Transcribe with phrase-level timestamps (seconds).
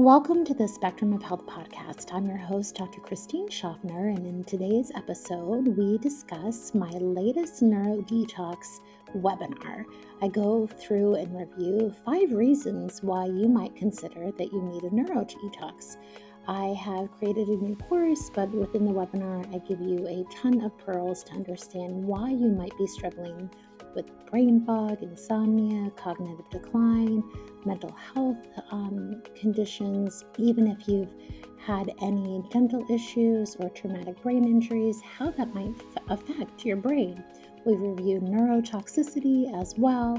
[0.00, 2.14] Welcome to the Spectrum of Health podcast.
[2.14, 3.02] I'm your host, Dr.
[3.02, 8.80] Christine Schaffner, and in today's episode, we discuss my latest neuro detox
[9.14, 9.84] webinar.
[10.22, 14.94] I go through and review five reasons why you might consider that you need a
[14.94, 15.98] neuro detox.
[16.48, 20.62] I have created a new course, but within the webinar, I give you a ton
[20.62, 23.50] of pearls to understand why you might be struggling
[23.94, 27.22] with brain fog, insomnia, cognitive decline,
[27.64, 31.12] mental health um, conditions, even if you've
[31.58, 35.74] had any dental issues or traumatic brain injuries, how that might
[36.08, 37.22] affect your brain.
[37.66, 40.18] We review neurotoxicity as well.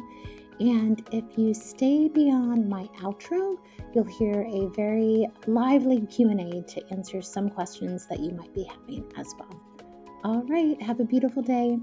[0.59, 3.57] And if you stay beyond my outro,
[3.93, 9.11] you'll hear a very lively Q&A to answer some questions that you might be having
[9.17, 9.59] as well.
[10.23, 11.79] All right, have a beautiful day.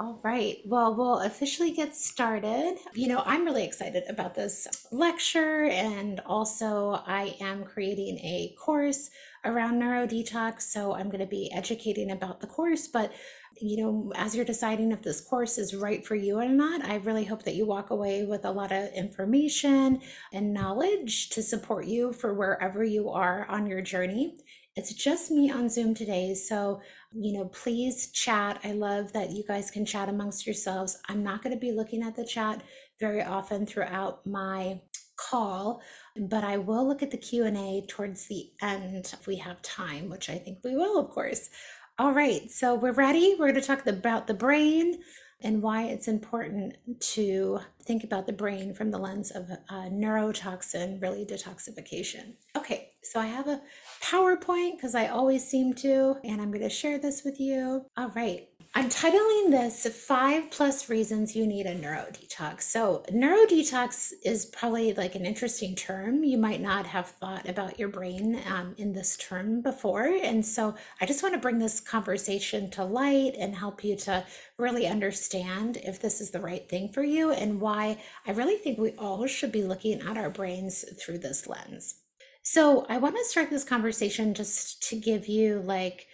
[0.00, 0.56] All right.
[0.64, 2.78] Well, we'll officially get started.
[2.94, 9.10] You know, I'm really excited about this lecture, and also I am creating a course
[9.44, 10.62] around neurodetox.
[10.62, 12.88] So I'm going to be educating about the course.
[12.88, 13.12] But,
[13.60, 16.96] you know, as you're deciding if this course is right for you or not, I
[16.96, 20.00] really hope that you walk away with a lot of information
[20.32, 24.36] and knowledge to support you for wherever you are on your journey.
[24.76, 26.34] It's just me on Zoom today.
[26.34, 26.80] So,
[27.14, 28.60] you know, please chat.
[28.64, 30.98] I love that you guys can chat amongst yourselves.
[31.08, 32.62] I'm not going to be looking at the chat
[32.98, 34.80] very often throughout my
[35.16, 35.80] call,
[36.16, 40.28] but I will look at the Q&A towards the end if we have time, which
[40.28, 41.50] I think we will, of course.
[41.98, 43.36] All right, so we're ready.
[43.38, 45.00] We're going to talk about the brain
[45.40, 51.00] and why it's important to think about the brain from the lens of uh, neurotoxin,
[51.00, 52.34] really detoxification.
[52.56, 53.60] Okay, so I have a
[54.02, 57.86] PowerPoint because I always seem to, and I'm going to share this with you.
[57.96, 58.48] All right.
[58.76, 62.62] I'm titling this five plus reasons you need a neuro detox.
[62.62, 66.24] So, neuro detox is probably like an interesting term.
[66.24, 70.06] You might not have thought about your brain um, in this term before.
[70.06, 74.26] And so, I just want to bring this conversation to light and help you to
[74.58, 78.80] really understand if this is the right thing for you and why I really think
[78.80, 82.00] we all should be looking at our brains through this lens.
[82.44, 86.06] So I want to start this conversation just to give you like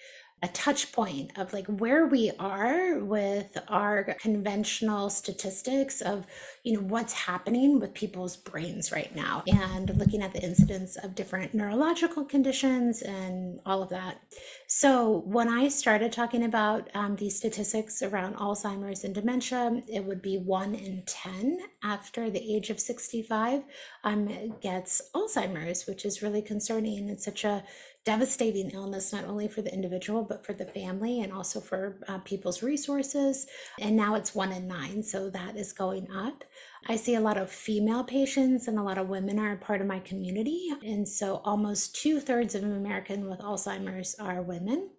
[0.43, 6.27] a touch point of like where we are with our conventional statistics of
[6.65, 11.15] you know what's happening with people's brains right now and looking at the incidence of
[11.15, 14.21] different neurological conditions and all of that.
[14.67, 20.23] So when i started talking about um, these statistics around alzheimer's and dementia it would
[20.23, 23.63] be one in 10 after the age of 65
[24.05, 27.63] um, gets alzheimer's which is really concerning it's such a
[28.05, 32.19] devastating illness, not only for the individual, but for the family and also for uh,
[32.19, 33.47] people's resources.
[33.79, 36.45] And now it's one in nine, so that is going up.
[36.89, 39.83] I see a lot of female patients, and a lot of women are a part
[39.83, 40.69] of my community.
[40.83, 44.91] And so almost two thirds of Americans with Alzheimer's are women.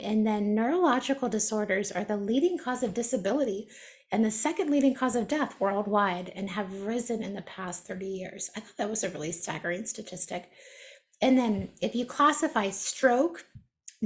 [0.00, 3.68] And then neurological disorders are the leading cause of disability
[4.10, 8.04] and the second leading cause of death worldwide and have risen in the past 30
[8.06, 8.50] years.
[8.56, 10.50] I thought that was a really staggering statistic.
[11.22, 13.46] And then if you classify stroke,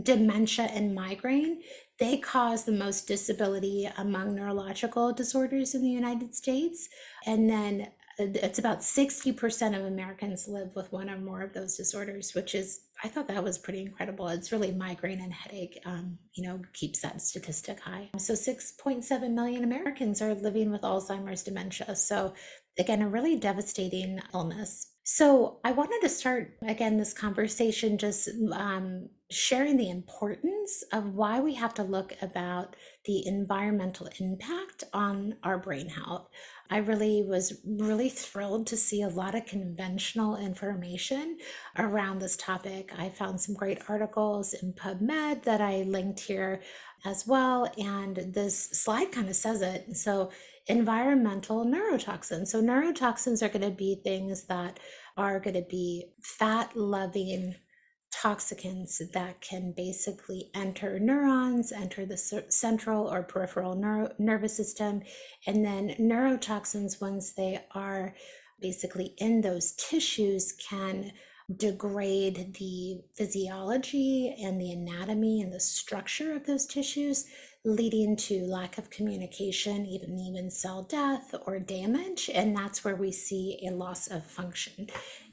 [0.00, 1.62] dementia, and migraine,
[1.99, 6.91] they cause the most disability among neurological disorders in the United States.
[7.25, 7.88] And then
[8.21, 12.55] uh, it's about 60% of Americans live with one or more of those disorders, which
[12.55, 14.28] is, I thought that was pretty incredible.
[14.28, 18.10] It's really migraine and headache, um, you know, keeps that statistic high.
[18.19, 21.97] So 6.7 million Americans are living with Alzheimer's dementia.
[21.97, 22.34] So
[22.78, 24.88] again, a really devastating illness.
[25.09, 31.39] So, I wanted to start again this conversation just um, sharing the importance of why
[31.39, 32.75] we have to look about
[33.05, 36.28] the environmental impact on our brain health.
[36.71, 41.38] I really was really thrilled to see a lot of conventional information
[41.78, 42.91] around this topic.
[42.99, 46.62] I found some great articles in PubMed that I linked here
[47.05, 47.71] as well.
[47.78, 49.97] And this slide kind of says it.
[49.97, 50.33] So,
[50.66, 52.49] environmental neurotoxins.
[52.49, 54.78] So, neurotoxins are going to be things that
[55.16, 57.55] are going to be fat loving
[58.14, 62.17] toxicants that can basically enter neurons, enter the
[62.49, 65.02] central or peripheral neuro- nervous system,
[65.46, 68.14] and then neurotoxins, once they are
[68.61, 71.12] basically in those tissues, can
[71.55, 77.26] degrade the physiology and the anatomy and the structure of those tissues,
[77.66, 83.10] leading to lack of communication, even even cell death or damage, and that's where we
[83.10, 84.86] see a loss of function.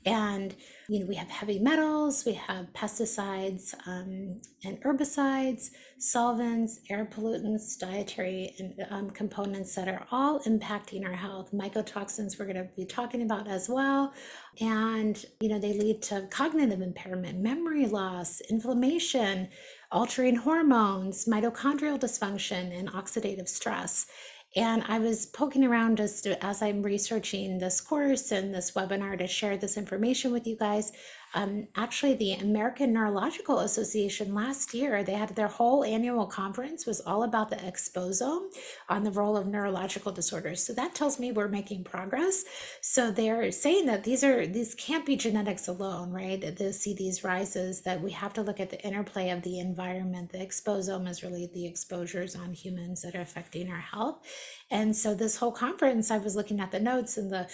[0.05, 0.53] And
[0.89, 5.69] you know, we have heavy metals, we have pesticides um, and herbicides,
[5.99, 8.53] solvents, air pollutants, dietary
[8.89, 11.51] um, components that are all impacting our health.
[11.53, 14.11] Mycotoxins we're going to be talking about as well,
[14.59, 19.49] and you know, they lead to cognitive impairment, memory loss, inflammation
[19.93, 24.07] altering hormones, mitochondrial dysfunction, and oxidative stress.
[24.55, 29.27] And I was poking around just as I'm researching this course and this webinar to
[29.27, 30.91] share this information with you guys
[31.33, 37.01] um, actually the American Neurological Association last year, they had their whole annual conference was
[37.01, 38.47] all about the exposome
[38.89, 40.63] on the role of neurological disorders.
[40.65, 42.43] So that tells me we're making progress.
[42.81, 46.41] So they're saying that these are these can't be genetics alone, right?
[46.57, 50.31] To see these rises, that we have to look at the interplay of the environment.
[50.31, 54.19] The exposome is really the exposures on humans that are affecting our health.
[54.69, 57.47] And so this whole conference, I was looking at the notes and the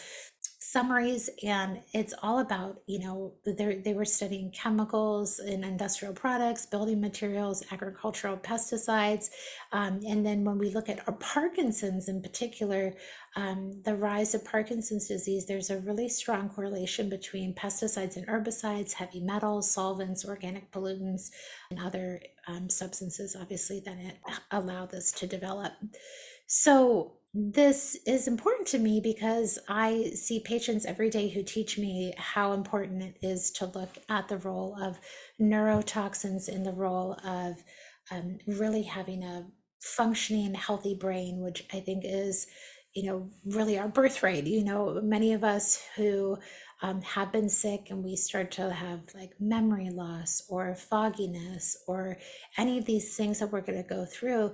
[0.72, 7.02] summaries and it's all about you know they were studying chemicals and industrial products building
[7.02, 9.30] materials agricultural pesticides
[9.72, 12.94] um, and then when we look at parkinson's in particular
[13.36, 18.94] um, the rise of parkinson's disease there's a really strong correlation between pesticides and herbicides
[18.94, 21.30] heavy metals solvents organic pollutants
[21.72, 23.98] and other um, substances obviously that
[24.52, 25.74] allow this to develop.
[26.48, 32.14] So this is important to me because I see patients every day who teach me
[32.18, 35.00] how important it is to look at the role of
[35.40, 37.64] neurotoxins in the role of
[38.12, 39.46] um, really having a
[39.80, 42.48] functioning, healthy brain, which I think is,
[42.96, 44.46] you know, really our birthright.
[44.46, 46.38] You know, many of us who
[46.82, 52.18] um, have been sick and we start to have like memory loss or fogginess or
[52.58, 54.54] any of these things that we're going to go through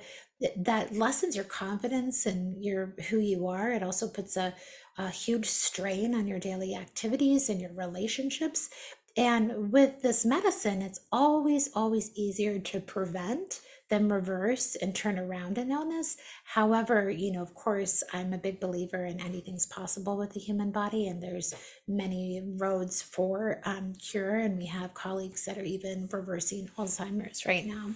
[0.55, 4.53] that lessens your confidence and your who you are it also puts a,
[4.97, 8.69] a huge strain on your daily activities and your relationships
[9.17, 15.57] and with this medicine it's always always easier to prevent then reverse and turn around
[15.57, 16.17] an illness.
[16.43, 20.71] However, you know, of course, I'm a big believer in anything's possible with the human
[20.71, 21.53] body, and there's
[21.87, 27.65] many roads for um, cure, and we have colleagues that are even reversing Alzheimer's right
[27.65, 27.91] now.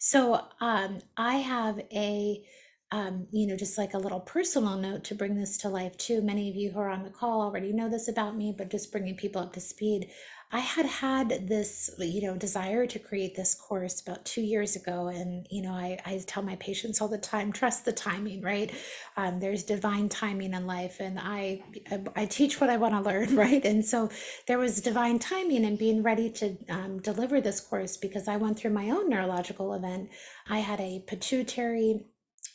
[0.00, 2.42] So um, I have a
[2.92, 6.20] um, you know, just like a little personal note to bring this to life too.
[6.22, 8.90] Many of you who are on the call already know this about me, but just
[8.90, 10.10] bringing people up to speed.
[10.52, 15.06] I had had this, you know, desire to create this course about two years ago.
[15.06, 18.72] And, you know, I, I tell my patients all the time, trust the timing, right?
[19.16, 20.98] Um, there's divine timing in life.
[20.98, 21.62] And I,
[22.16, 23.64] I teach what I want to learn, right?
[23.64, 24.10] And so
[24.48, 28.58] there was divine timing and being ready to um, deliver this course because I went
[28.58, 30.10] through my own neurological event.
[30.48, 32.06] I had a pituitary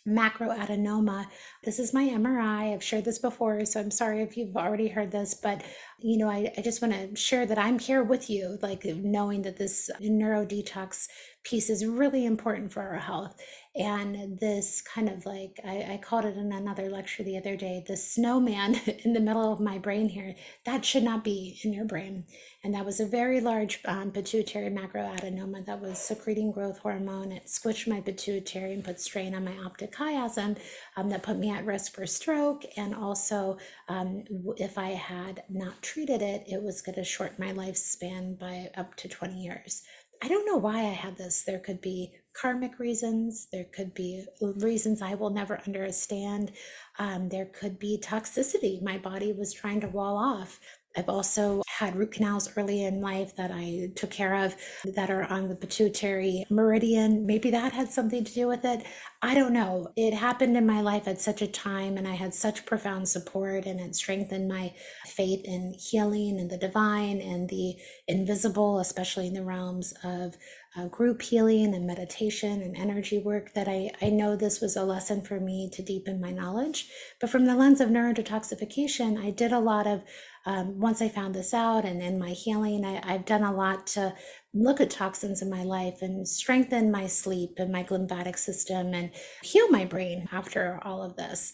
[0.07, 1.27] macroadenoma.
[1.63, 2.73] This is my MRI.
[2.73, 5.63] I've shared this before, so I'm sorry if you've already heard this, but
[5.99, 9.41] you know, I, I just want to share that I'm here with you, like knowing
[9.43, 11.07] that this neuro detox
[11.43, 13.35] piece is really important for our health.
[13.77, 17.83] And this kind of like, I, I called it in another lecture the other day,
[17.85, 20.35] the snowman in the middle of my brain here,
[20.65, 22.23] that should not be in your brain.
[22.63, 27.33] And that was a very large um, pituitary macroadenoma that was secreting growth hormone.
[27.33, 30.57] It squished my pituitary and put strain on my optic chiasm
[30.95, 32.63] um, that put me at risk for stroke.
[32.77, 33.57] And also,
[33.89, 34.23] um,
[34.55, 38.95] if I had not treated it, it was going to short my lifespan by up
[38.95, 39.83] to 20 years.
[40.21, 41.43] I don't know why I had this.
[41.43, 46.51] There could be karmic reasons, there could be reasons I will never understand.
[46.99, 48.81] Um, there could be toxicity.
[48.81, 50.59] My body was trying to wall off.
[50.97, 54.55] I've also had root canals early in life that I took care of
[54.95, 57.25] that are on the pituitary meridian.
[57.25, 58.85] Maybe that had something to do with it.
[59.21, 59.91] I don't know.
[59.95, 63.65] It happened in my life at such a time, and I had such profound support,
[63.65, 64.73] and it strengthened my
[65.05, 67.75] faith in healing and the divine and the
[68.07, 70.37] invisible, especially in the realms of
[70.77, 74.83] uh, group healing and meditation and energy work that I, I know this was a
[74.83, 76.89] lesson for me to deepen my knowledge.
[77.19, 80.03] But from the lens of neurodetoxification, I did a lot of
[80.45, 83.87] um, once I found this out and in my healing, I, I've done a lot
[83.87, 84.13] to
[84.53, 89.11] look at toxins in my life and strengthen my sleep and my lymphatic system and
[89.41, 91.53] heal my brain after all of this.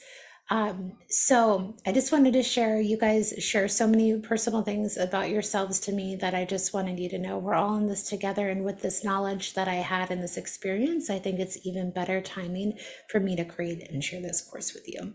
[0.49, 5.29] Um, so I just wanted to share, you guys share so many personal things about
[5.29, 8.49] yourselves to me that I just wanted you to know we're all in this together.
[8.49, 12.19] And with this knowledge that I had and this experience, I think it's even better
[12.19, 15.13] timing for me to create and share this course with you.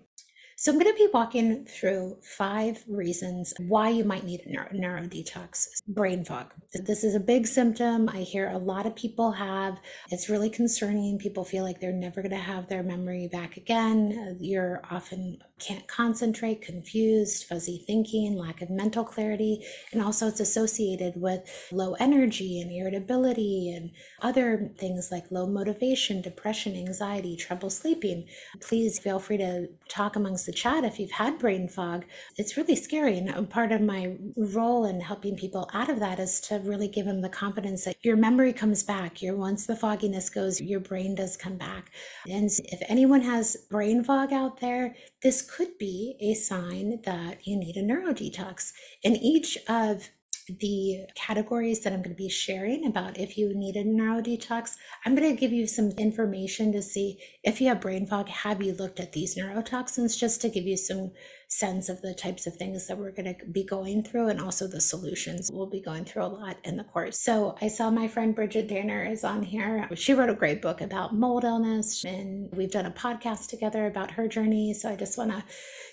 [0.58, 4.68] So, I'm going to be walking through five reasons why you might need a neuro,
[4.72, 5.66] neuro detox.
[5.86, 6.54] Brain fog.
[6.72, 9.78] This is a big symptom I hear a lot of people have.
[10.10, 11.18] It's really concerning.
[11.18, 14.38] People feel like they're never going to have their memory back again.
[14.40, 19.64] You're often can't concentrate, confused, fuzzy thinking, lack of mental clarity.
[19.92, 26.20] And also, it's associated with low energy and irritability and other things like low motivation,
[26.20, 28.26] depression, anxiety, trouble sleeping.
[28.60, 32.04] Please feel free to talk amongst the chat if you've had brain fog.
[32.36, 33.16] It's really scary.
[33.16, 37.06] And part of my role in helping people out of that is to really give
[37.06, 39.22] them the confidence that your memory comes back.
[39.22, 41.90] Your once the fogginess goes, your brain does come back.
[42.28, 44.94] And if anyone has brain fog out there,
[45.26, 48.70] this could be a sign that you need a neurodetox.
[49.04, 50.10] And each of
[50.48, 54.76] the categories that I'm going to be sharing about if you need a neurodetox.
[55.04, 58.62] I'm going to give you some information to see if you have brain fog, have
[58.62, 61.10] you looked at these neurotoxins just to give you some
[61.48, 64.66] sense of the types of things that we're going to be going through and also
[64.66, 67.18] the solutions we'll be going through a lot in the course.
[67.20, 69.88] So I saw my friend Bridget Danner is on here.
[69.94, 74.10] She wrote a great book about mold illness and we've done a podcast together about
[74.12, 74.74] her journey.
[74.74, 75.44] So I just want to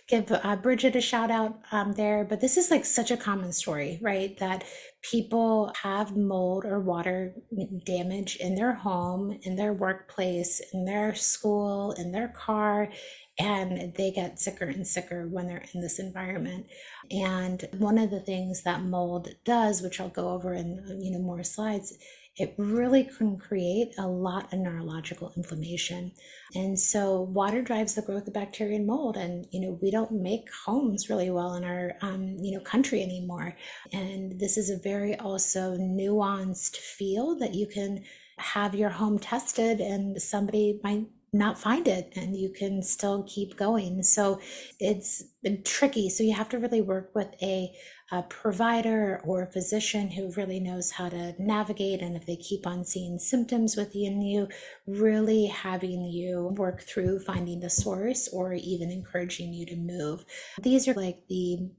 [0.07, 2.25] give uh, Bridget a shout out um, there.
[2.25, 4.38] But this is like such a common story, right?
[4.39, 4.63] That
[5.03, 7.36] people have mold or water
[7.86, 12.89] damage in their home, in their workplace, in their school, in their car,
[13.40, 16.68] and they get sicker and sicker when they're in this environment.
[17.10, 21.20] And one of the things that mold does, which I'll go over in you know
[21.20, 21.98] more slides,
[22.36, 26.12] it really can create a lot of neurological inflammation.
[26.56, 29.18] And so water drives the growth of bacteria and mold.
[29.18, 33.04] And, you know, we don't make homes really well in our, um, you know, country
[33.04, 33.56] anymore.
[33.92, 38.04] And this is a very also nuanced field that you can
[38.40, 43.58] have your home tested and somebody might not find it and you can still keep
[43.58, 44.04] going.
[44.04, 44.40] So
[44.80, 45.24] it's
[45.66, 46.10] tricky.
[46.10, 47.74] So you have to really work with a,
[48.12, 52.02] a, provider or a physician who really knows how to navigate.
[52.02, 54.48] And if they keep on seeing symptoms within you,
[54.86, 60.25] really having you work through finding the source or even encouraging you to move.
[60.62, 61.72] These are like the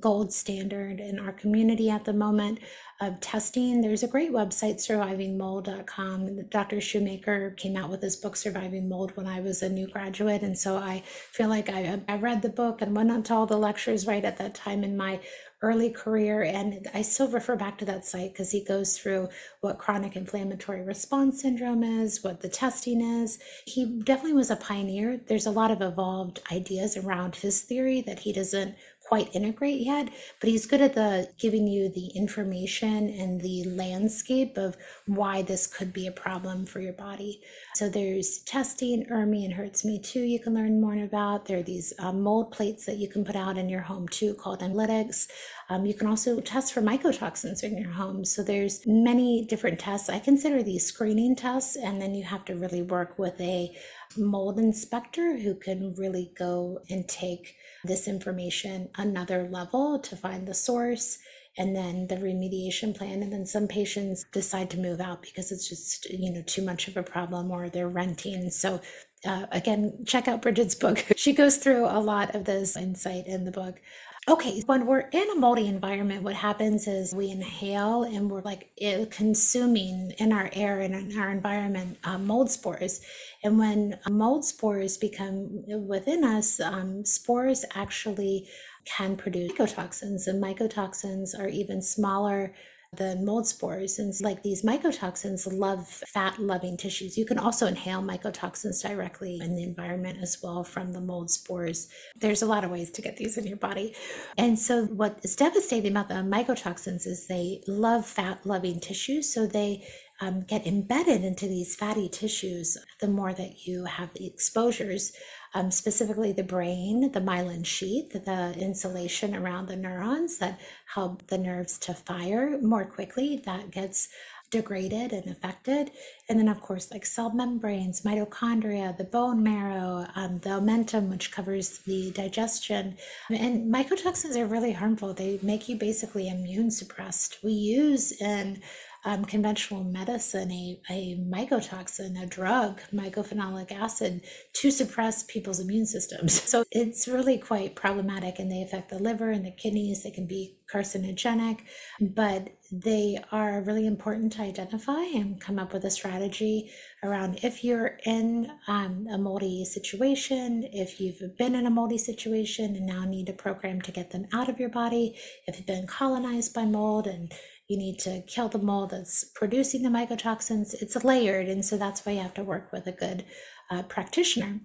[0.00, 2.58] gold standard in our community at the moment
[3.00, 3.80] of testing.
[3.82, 6.48] There's a great website, survivingmold.com.
[6.48, 6.80] Dr.
[6.80, 10.42] Shoemaker came out with his book, Surviving Mold, when I was a new graduate.
[10.42, 13.46] And so I feel like I, I read the book and went on to all
[13.46, 15.20] the lectures right at that time in my
[15.62, 16.42] early career.
[16.42, 19.28] And I still refer back to that site because he goes through
[19.60, 23.38] what chronic inflammatory response syndrome is, what the testing is.
[23.64, 25.20] He definitely was a pioneer.
[25.26, 30.08] There's a lot of evolved ideas around his theory that he doesn't quite integrate yet,
[30.40, 35.66] but he's good at the giving you the information and the landscape of why this
[35.66, 37.40] could be a problem for your body.
[37.74, 41.46] So there's testing, ERMI and HERTSMI-2 you can learn more about.
[41.46, 44.34] There are these uh, mold plates that you can put out in your home too
[44.34, 45.28] called ImmunoLytics.
[45.68, 48.24] Um, you can also test for mycotoxins in your home.
[48.24, 50.08] So there's many different tests.
[50.08, 53.76] I consider these screening tests, and then you have to really work with a
[54.16, 57.56] mold inspector who can really go and take
[57.86, 61.18] this information another level to find the source
[61.58, 63.22] and then the remediation plan.
[63.22, 66.88] And then some patients decide to move out because it's just you know too much
[66.88, 68.50] of a problem or they're renting.
[68.50, 68.80] So
[69.24, 71.04] uh, again check out bridget's book.
[71.16, 73.80] She goes through a lot of this insight in the book
[74.28, 78.70] Okay, when we're in a moldy environment, what happens is we inhale and we're like
[78.80, 83.00] eh, consuming in our air and in our environment uh, mold spores.
[83.44, 88.48] And when mold spores become within us, um, spores actually
[88.84, 92.52] can produce mycotoxins, and mycotoxins are even smaller
[92.92, 93.98] the mold spores.
[93.98, 97.16] And like these mycotoxins love fat loving tissues.
[97.16, 101.88] You can also inhale mycotoxins directly in the environment as well from the mold spores.
[102.20, 103.94] There's a lot of ways to get these in your body.
[104.38, 109.32] And so, what is devastating about the mycotoxins is they love fat loving tissues.
[109.32, 109.86] So, they
[110.20, 115.12] um, get embedded into these fatty tissues the more that you have the exposures
[115.56, 120.60] um, specifically the brain, the myelin sheath, the insulation around the neurons that
[120.92, 124.10] help the nerves to fire more quickly, that gets
[124.50, 125.90] degraded and affected.
[126.28, 131.32] And then, of course, like cell membranes, mitochondria, the bone marrow, um, the omentum, which
[131.32, 132.98] covers the digestion.
[133.30, 135.14] And mycotoxins are really harmful.
[135.14, 137.38] They make you basically immune suppressed.
[137.42, 138.60] We use in
[139.06, 144.20] um, conventional medicine a, a mycotoxin, a drug, mycophenolic acid,
[144.54, 146.42] to suppress people's immune systems.
[146.56, 150.02] So it's really quite problematic and they affect the liver and the kidneys.
[150.02, 151.60] They can be carcinogenic,
[152.00, 156.70] but they are really important to identify and come up with a strategy
[157.02, 162.74] around if you're in um, a moldy situation, if you've been in a moldy situation
[162.74, 165.86] and now need a program to get them out of your body, if you've been
[165.86, 167.32] colonized by mold and
[167.68, 171.48] you need to kill the mold that's producing the mycotoxins, it's layered.
[171.48, 173.24] And so that's why you have to work with a good
[173.70, 174.60] uh, practitioner.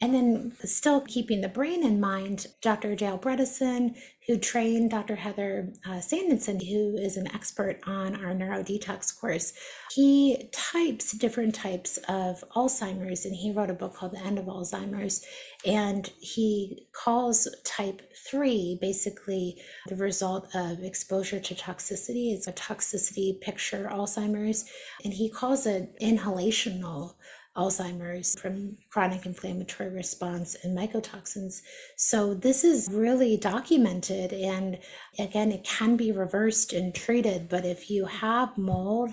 [0.00, 2.96] And then, still keeping the brain in mind, Dr.
[2.96, 3.94] Dale Bredesen,
[4.26, 5.16] who trained Dr.
[5.16, 9.52] Heather uh, Sandison, who is an expert on our neurodetox course,
[9.92, 14.46] he types different types of Alzheimer's, and he wrote a book called The End of
[14.46, 15.24] Alzheimer's.
[15.64, 22.32] And he calls type three basically the result of exposure to toxicity.
[22.32, 24.64] It's a toxicity picture Alzheimer's,
[25.04, 27.14] and he calls it inhalational
[27.56, 31.60] Alzheimer's from chronic inflammatory response and mycotoxins.
[31.96, 34.32] So, this is really documented.
[34.32, 34.78] And
[35.18, 37.48] again, it can be reversed and treated.
[37.48, 39.12] But if you have mold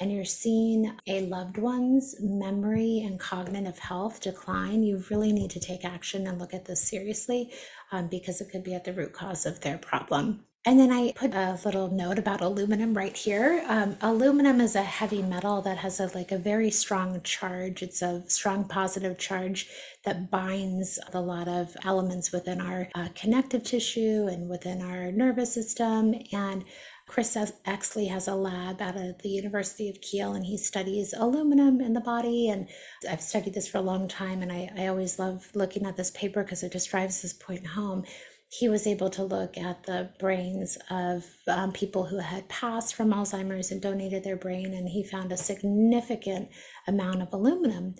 [0.00, 5.60] and you're seeing a loved one's memory and cognitive health decline, you really need to
[5.60, 7.52] take action and look at this seriously
[7.90, 10.44] um, because it could be at the root cause of their problem.
[10.64, 13.64] And then I put a little note about aluminum right here.
[13.68, 17.82] Um, aluminum is a heavy metal that has a, like a very strong charge.
[17.82, 19.68] It's a strong positive charge
[20.04, 25.54] that binds a lot of elements within our uh, connective tissue and within our nervous
[25.54, 26.14] system.
[26.32, 26.64] And
[27.06, 27.34] Chris
[27.64, 31.94] Exley has a lab out of the University of Keele and he studies aluminum in
[31.94, 32.50] the body.
[32.50, 32.68] And
[33.08, 34.42] I've studied this for a long time.
[34.42, 37.68] And I, I always love looking at this paper because it just drives this point
[37.68, 38.04] home
[38.50, 43.12] he was able to look at the brains of um, people who had passed from
[43.12, 46.48] Alzheimer's and donated their brain, and he found a significant
[46.86, 47.94] amount of aluminum.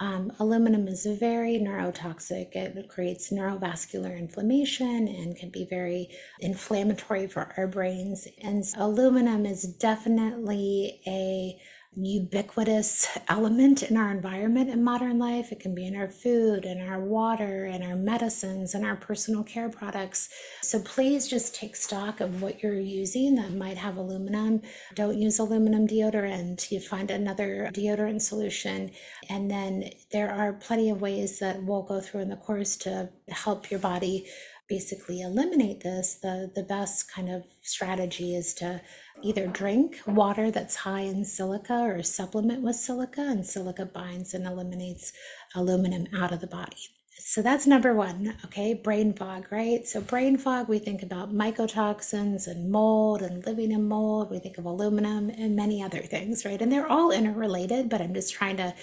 [0.00, 2.54] Um, aluminum is very neurotoxic.
[2.54, 6.08] It creates neurovascular inflammation and can be very
[6.40, 8.26] inflammatory for our brains.
[8.42, 11.56] And aluminum is definitely a
[11.96, 15.52] ubiquitous element in our environment in modern life.
[15.52, 19.42] It can be in our food, in our water, in our medicines, and our personal
[19.42, 20.28] care products.
[20.62, 24.62] So please just take stock of what you're using that might have aluminum.
[24.94, 26.70] Don't use aluminum deodorant.
[26.70, 28.90] You find another deodorant solution.
[29.28, 33.10] And then there are plenty of ways that we'll go through in the course to
[33.28, 34.26] help your body
[34.68, 36.16] basically eliminate this.
[36.22, 38.80] The, the best kind of strategy is to
[39.22, 44.46] either drink water that's high in silica or supplement with silica, and silica binds and
[44.46, 45.12] eliminates
[45.54, 46.90] aluminum out of the body.
[47.16, 48.74] So that's number one, okay?
[48.74, 49.86] Brain fog, right?
[49.86, 54.30] So, brain fog, we think about mycotoxins and mold and living in mold.
[54.30, 56.60] We think of aluminum and many other things, right?
[56.60, 58.74] And they're all interrelated, but I'm just trying to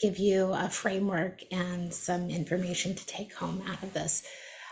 [0.00, 4.22] give you a framework and some information to take home out of this.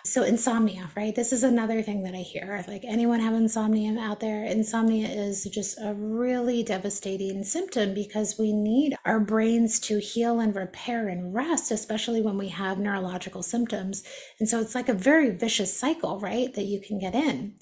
[0.04, 1.14] So insomnia, right?
[1.14, 2.64] This is another thing that I hear.
[2.66, 4.44] Like anyone have insomnia out there?
[4.44, 10.54] Insomnia is just a really devastating symptom because we need our brains to heal and
[10.54, 14.02] repair and rest, especially when we have neurological symptoms.
[14.40, 16.52] And so it's like a very vicious cycle, right?
[16.54, 17.54] That you can get in.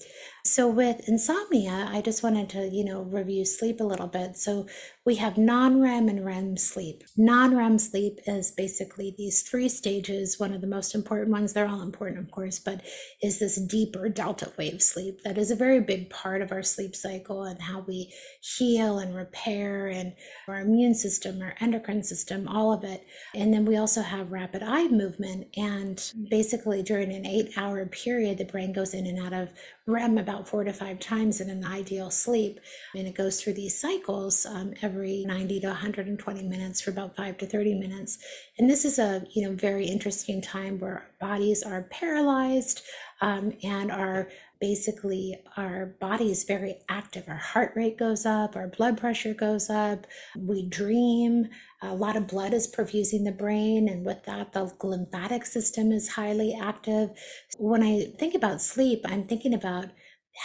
[0.47, 4.37] So with insomnia, I just wanted to, you know, review sleep a little bit.
[4.37, 4.65] So
[5.05, 7.03] we have non-REM and REM sleep.
[7.17, 10.39] Non-REM sleep is basically these three stages.
[10.39, 12.81] One of the most important ones, they're all important, of course, but
[13.21, 15.21] is this deeper delta wave sleep.
[15.23, 19.15] That is a very big part of our sleep cycle and how we heal and
[19.15, 20.13] repair and
[20.47, 23.05] our immune system, our endocrine system, all of it.
[23.35, 25.47] And then we also have rapid eye movement.
[25.57, 29.53] And basically during an eight hour period, the brain goes in and out of
[29.87, 32.59] REM about four to five times in an ideal sleep.
[32.93, 37.37] And it goes through these cycles um, every 90 to 120 minutes for about five
[37.37, 38.17] to 30 minutes.
[38.59, 42.81] And this is a you know very interesting time where our bodies are paralyzed
[43.21, 44.27] um, and are
[44.59, 47.25] basically our body is very active.
[47.27, 51.49] Our heart rate goes up, our blood pressure goes up, we dream.
[51.81, 56.09] A lot of blood is perfusing the brain, and with that, the lymphatic system is
[56.09, 57.11] highly active.
[57.57, 59.89] When I think about sleep, I'm thinking about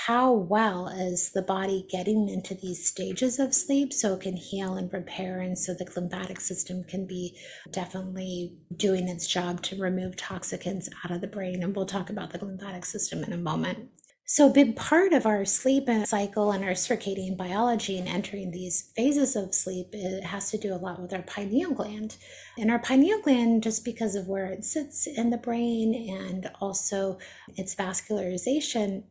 [0.07, 4.75] how well is the body getting into these stages of sleep so it can heal
[4.75, 7.37] and repair and so the lymphatic system can be
[7.71, 12.31] definitely doing its job to remove toxicants out of the brain and we'll talk about
[12.31, 13.91] the lymphatic system in a moment
[14.25, 18.91] so, a big part of our sleep cycle and our circadian biology and entering these
[18.97, 22.17] phases of sleep it has to do a lot with our pineal gland.
[22.57, 27.19] And our pineal gland, just because of where it sits in the brain and also
[27.59, 29.03] its vascularization,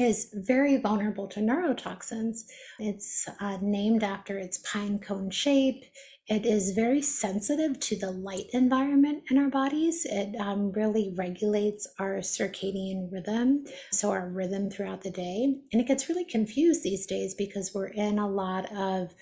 [0.00, 2.44] is very vulnerable to neurotoxins.
[2.78, 5.84] It's uh, named after its pine cone shape.
[6.26, 10.06] It is very sensitive to the light environment in our bodies.
[10.08, 15.56] It um, really regulates our circadian rhythm, so our rhythm throughout the day.
[15.72, 19.12] And it gets really confused these days because we're in a lot of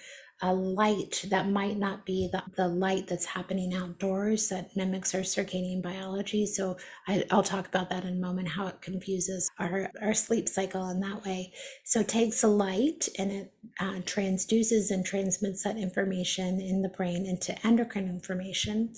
[0.40, 5.22] a light that might not be the, the light that's happening outdoors that mimics our
[5.22, 6.46] circadian biology.
[6.46, 6.77] So
[7.09, 10.88] I, will talk about that in a moment, how it confuses our, our sleep cycle
[10.90, 11.53] in that way.
[11.85, 17.27] So takes a light and it uh, transduces and transmits that information in the brain
[17.27, 18.94] into endocrine information.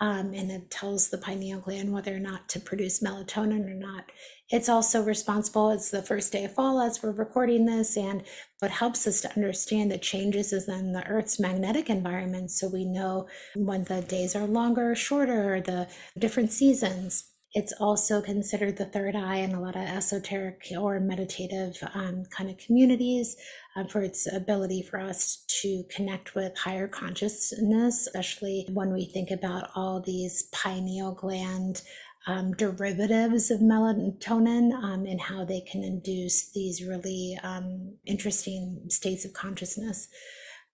[0.00, 4.10] Um, and it tells the pineal gland whether or not to produce melatonin or not.
[4.54, 8.22] It's also responsible, it's the first day of fall as we're recording this, and
[8.60, 12.52] what helps us to understand the changes is in the Earth's magnetic environment.
[12.52, 17.24] So we know when the days are longer or shorter, the different seasons.
[17.52, 22.48] It's also considered the third eye in a lot of esoteric or meditative um, kind
[22.48, 23.36] of communities
[23.74, 29.32] uh, for its ability for us to connect with higher consciousness, especially when we think
[29.32, 31.82] about all these pineal gland
[32.26, 39.24] um, derivatives of melatonin um, and how they can induce these really um, interesting states
[39.24, 40.08] of consciousness.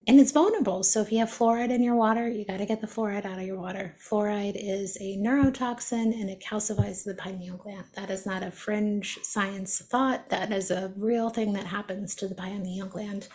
[0.06, 0.82] And it's vulnerable.
[0.82, 3.38] So if you have fluoride in your water, you got to get the fluoride out
[3.38, 3.96] of your water.
[4.00, 7.84] Fluoride is a neurotoxin and it calcifies the pineal gland.
[7.96, 10.30] That is not a fringe science thought.
[10.30, 13.28] That is a real thing that happens to the pineal gland.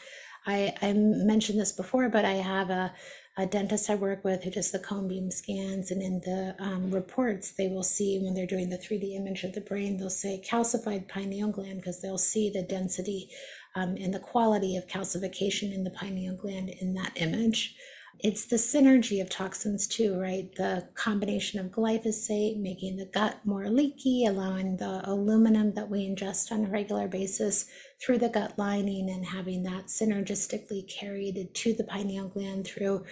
[0.47, 2.93] I, I mentioned this before, but I have a
[3.38, 6.91] a dentist I work with who does the cone beam scans, and in the um,
[6.91, 10.41] reports, they will see when they're doing the 3D image of the brain, they'll say
[10.45, 13.30] calcified pineal gland because they'll see the density
[13.76, 17.76] um, and the quality of calcification in the pineal gland in that image.
[18.19, 20.54] It's the synergy of toxins too, right?
[20.56, 26.51] The combination of glyphosate making the gut more leaky, allowing the aluminum that we ingest
[26.51, 27.65] on a regular basis
[28.04, 33.06] through the gut lining and having that synergistically carried to the pineal gland through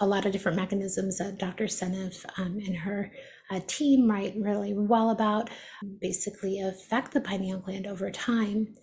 [0.00, 1.64] a lot of different mechanisms that Dr.
[1.64, 3.12] Seneff um, and her
[3.50, 5.50] uh, team write really well about,
[6.00, 8.74] basically affect the pineal gland over time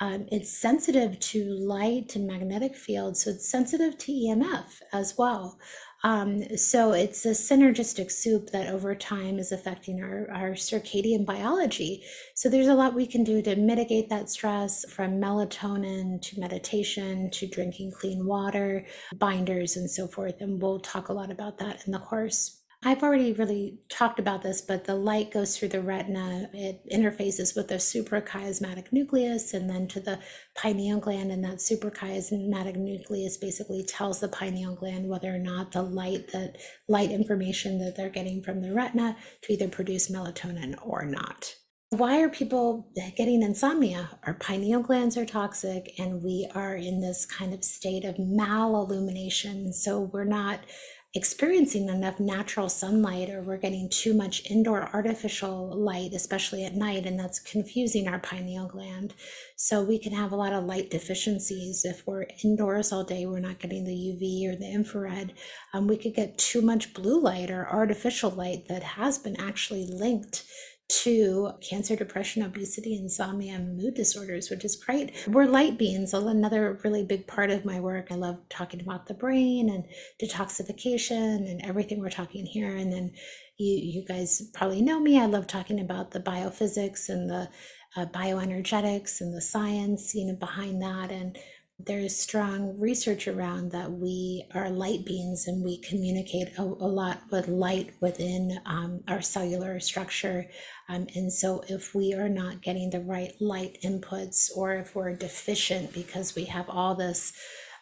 [0.00, 5.58] um, it's sensitive to light and magnetic fields, so it's sensitive to EMF as well.
[6.04, 12.04] Um, so it's a synergistic soup that over time is affecting our, our circadian biology.
[12.34, 17.30] So there's a lot we can do to mitigate that stress from melatonin to meditation
[17.32, 20.40] to drinking clean water, binders, and so forth.
[20.40, 22.62] And we'll talk a lot about that in the course.
[22.84, 26.48] I've already really talked about this, but the light goes through the retina.
[26.52, 30.20] It interfaces with the suprachiasmatic nucleus and then to the
[30.56, 31.32] pineal gland.
[31.32, 36.58] And that suprachiasmatic nucleus basically tells the pineal gland whether or not the light, that
[36.86, 41.54] light information that they're getting from the retina to either produce melatonin or not.
[41.90, 44.18] Why are people getting insomnia?
[44.24, 49.72] Our pineal glands are toxic, and we are in this kind of state of malillumination.
[49.72, 50.60] So we're not
[51.16, 57.06] experiencing enough natural sunlight or we're getting too much indoor artificial light, especially at night,
[57.06, 59.14] and that's confusing our pineal gland.
[59.56, 61.86] So we can have a lot of light deficiencies.
[61.86, 65.32] If we're indoors all day, we're not getting the UV or the infrared.
[65.72, 69.86] Um, we could get too much blue light or artificial light that has been actually
[69.86, 70.44] linked
[70.88, 75.12] to cancer, depression, obesity, insomnia, and mood disorders, which is great.
[75.26, 78.08] We're light beings, another really big part of my work.
[78.10, 79.84] I love talking about the brain and
[80.22, 82.76] detoxification and everything we're talking here.
[82.76, 83.12] And then
[83.58, 85.20] you, you guys probably know me.
[85.20, 87.48] I love talking about the biophysics and the
[87.96, 91.10] uh, bioenergetics and the science, you know, behind that.
[91.10, 91.36] And
[91.78, 97.20] there's strong research around that we are light beings and we communicate a, a lot
[97.30, 100.46] with light within um, our cellular structure.
[100.88, 105.14] Um, and so, if we are not getting the right light inputs, or if we're
[105.14, 107.34] deficient because we have all this,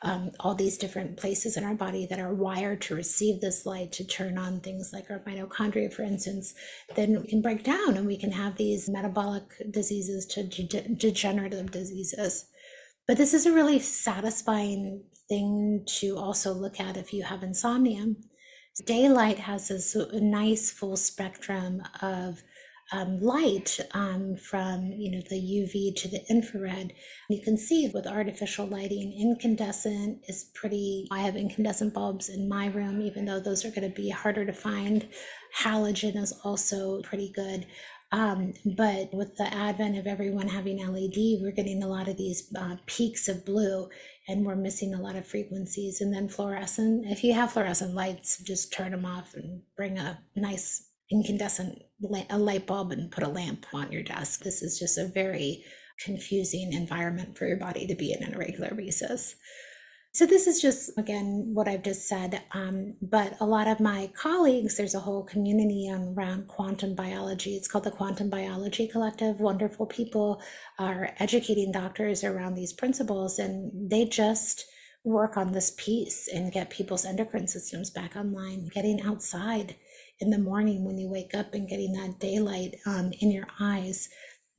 [0.03, 3.93] um, all these different places in our body that are wired to receive this light
[3.93, 6.53] to turn on things like our mitochondria, for instance,
[6.97, 11.71] then we can break down and we can have these metabolic diseases to de- degenerative
[11.71, 12.47] diseases.
[13.07, 18.15] But this is a really satisfying thing to also look at if you have insomnia.
[18.87, 22.43] Daylight has this nice full spectrum of
[22.93, 26.93] um, light um, from you know the UV to the infrared.
[27.31, 31.07] You can see with artificial lighting, incandescent is pretty.
[31.11, 34.45] I have incandescent bulbs in my room, even though those are going to be harder
[34.45, 35.09] to find.
[35.63, 37.67] Halogen is also pretty good.
[38.15, 42.49] Um, but with the advent of everyone having LED, we're getting a lot of these
[42.57, 43.89] uh, peaks of blue
[44.29, 46.01] and we're missing a lot of frequencies.
[46.01, 50.21] And then fluorescent, if you have fluorescent lights, just turn them off and bring a
[50.37, 51.83] nice incandescent
[52.31, 54.45] a light bulb and put a lamp on your desk.
[54.45, 55.65] This is just a very
[56.05, 59.35] confusing environment for your body to be in on a regular basis.
[60.15, 62.41] So, this is just, again, what I've just said.
[62.53, 67.57] Um, but a lot of my colleagues, there's a whole community around quantum biology.
[67.57, 69.41] It's called the Quantum Biology Collective.
[69.41, 70.41] Wonderful people
[70.79, 74.67] are educating doctors around these principles, and they just
[75.03, 79.75] work on this piece and get people's endocrine systems back online, getting outside
[80.21, 84.09] in the morning when you wake up and getting that daylight um, in your eyes.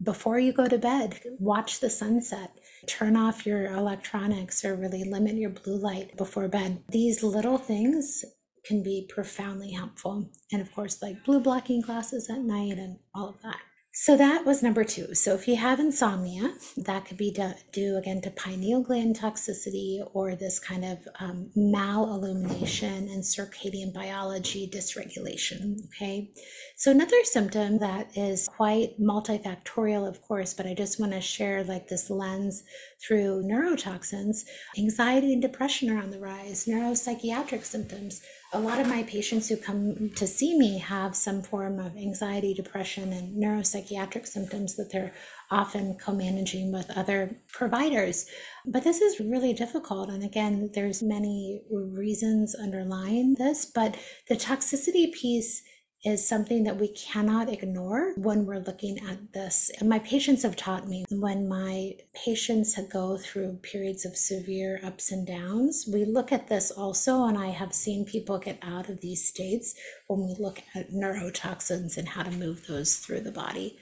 [0.03, 2.51] Before you go to bed, watch the sunset
[2.87, 6.83] turn off your electronics or really limit your blue light before bed.
[6.89, 8.23] These little things
[8.65, 10.29] can be profoundly helpful.
[10.51, 13.59] And of course, like blue blocking glasses at night and all of that.
[13.97, 15.15] So that was number two.
[15.15, 17.33] So if you have insomnia, that could be
[17.71, 24.69] due again to pineal gland toxicity or this kind of um, malillumination and circadian biology
[24.69, 25.85] dysregulation.
[25.85, 26.29] Okay.
[26.75, 31.63] So another symptom that is quite multifactorial, of course, but I just want to share
[31.63, 32.63] like this lens
[33.01, 34.39] through neurotoxins.
[34.77, 38.21] Anxiety and depression are on the rise, neuropsychiatric symptoms.
[38.53, 42.53] A lot of my patients who come to see me have some form of anxiety,
[42.53, 45.13] depression, and neuropsychiatric symptoms that they're
[45.51, 48.25] often co-managing with other providers.
[48.65, 53.95] But this is really difficult and again there's many reasons underlying this but
[54.27, 55.61] the toxicity piece
[56.03, 59.71] is something that we cannot ignore when we're looking at this.
[59.79, 65.11] And my patients have taught me when my patients go through periods of severe ups
[65.11, 67.25] and downs, we look at this also.
[67.25, 69.73] And I have seen people get out of these states
[70.07, 73.77] when we look at neurotoxins and how to move those through the body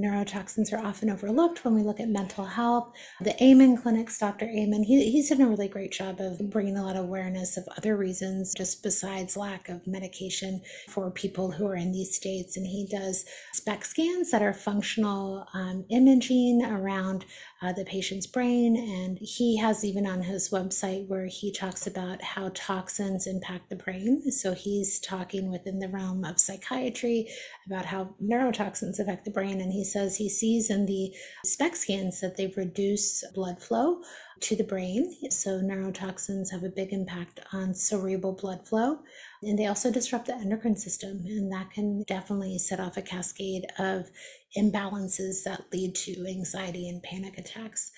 [0.00, 2.92] neurotoxins are often overlooked when we look at mental health.
[3.20, 4.46] The Amen clinics, Dr.
[4.46, 7.68] Amen, he, he's done a really great job of bringing a lot of awareness of
[7.76, 12.56] other reasons, just besides lack of medication for people who are in these states.
[12.56, 17.24] And he does SPECT scans that are functional um, imaging around
[17.66, 18.76] uh, the patient's brain.
[18.76, 23.76] And he has even on his website where he talks about how toxins impact the
[23.76, 24.30] brain.
[24.30, 27.28] So he's talking within the realm of psychiatry
[27.66, 29.60] about how neurotoxins affect the brain.
[29.60, 31.12] And he says he sees in the
[31.44, 34.02] SPECT scans that they reduce blood flow
[34.40, 35.12] to the brain.
[35.30, 39.00] So neurotoxins have a big impact on cerebral blood flow.
[39.42, 43.66] And they also disrupt the endocrine system, and that can definitely set off a cascade
[43.78, 44.10] of
[44.56, 47.92] imbalances that lead to anxiety and panic attacks.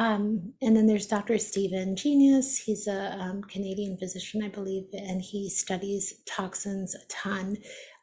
[0.00, 1.36] Um, and then there's Dr.
[1.36, 2.62] Stephen Genuis.
[2.64, 7.58] He's a um, Canadian physician, I believe, and he studies toxins a ton.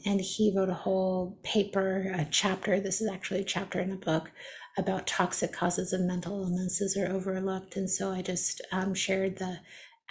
[0.05, 2.79] And he wrote a whole paper, a chapter.
[2.79, 4.31] This is actually a chapter in a book
[4.77, 7.75] about toxic causes of mental illnesses are overlooked.
[7.75, 9.57] And so I just um, shared the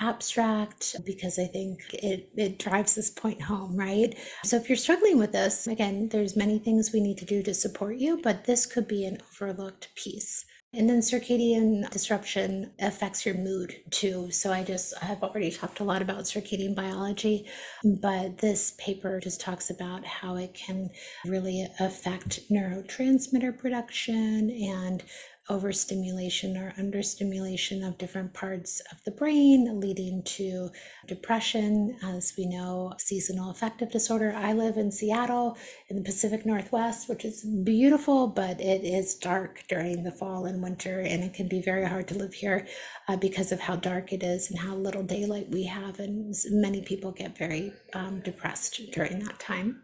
[0.01, 4.17] abstract because I think it, it drives this point home, right?
[4.45, 7.55] So if you're struggling with this, again, there's many things we need to do to
[7.55, 10.45] support you, but this could be an overlooked piece.
[10.75, 14.31] And then circadian disruption affects your mood too.
[14.31, 17.47] So I just I have already talked a lot about circadian biology,
[17.83, 20.91] but this paper just talks about how it can
[21.25, 25.03] really affect neurotransmitter production and
[25.49, 30.71] overstimulation or understimulation of different parts of the brain, leading to
[31.07, 31.97] depression.
[32.03, 34.35] As we know, seasonal affective disorder.
[34.37, 35.57] I live in Seattle
[35.89, 40.63] in the Pacific Northwest, which is beautiful, but it is dark during the fall and
[40.63, 42.67] winter, and it can be very hard to live here
[43.09, 45.99] uh, because of how dark it is and how little daylight we have.
[46.01, 49.83] And many people get very um, depressed during that time.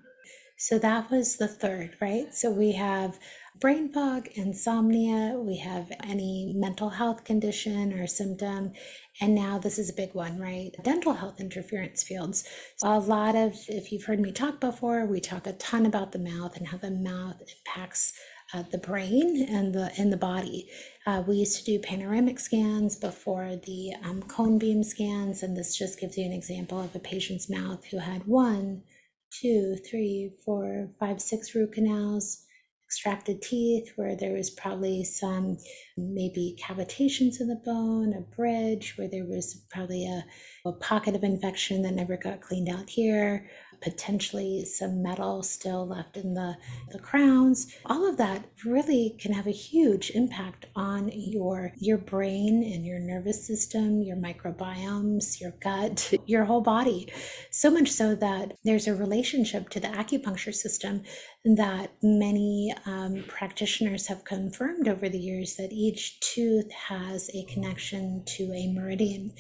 [0.63, 2.33] So that was the third, right?
[2.33, 3.19] So we have
[3.61, 8.73] brain fog, insomnia, we have any mental health condition or symptom.
[9.21, 10.71] And now this is a big one, right?
[10.83, 12.45] Dental health interference fields.
[12.79, 16.13] So a lot of, if you've heard me talk before, we talk a ton about
[16.13, 18.13] the mouth and how the mouth impacts
[18.55, 20.69] uh, the brain and the and the body.
[21.07, 25.77] Uh, we used to do panoramic scans before the um, cone beam scans, and this
[25.77, 28.83] just gives you an example of a patient's mouth who had one,
[29.31, 32.42] two, three, four, five, six root canals
[32.93, 35.57] extracted teeth where there was probably some
[35.97, 40.23] maybe cavitations in the bone, a bridge where there was probably a,
[40.69, 43.49] a pocket of infection that never got cleaned out here,
[43.83, 46.57] potentially some metal still left in the,
[46.93, 47.67] the crowns.
[47.87, 52.99] All of that really can have a huge impact on your your brain and your
[52.99, 57.13] nervous system, your microbiomes, your gut, your whole body.
[57.51, 61.03] So much so that there's a relationship to the acupuncture system
[61.45, 68.23] that many um, practitioners have confirmed over the years that each tooth has a connection
[68.27, 69.33] to a meridian.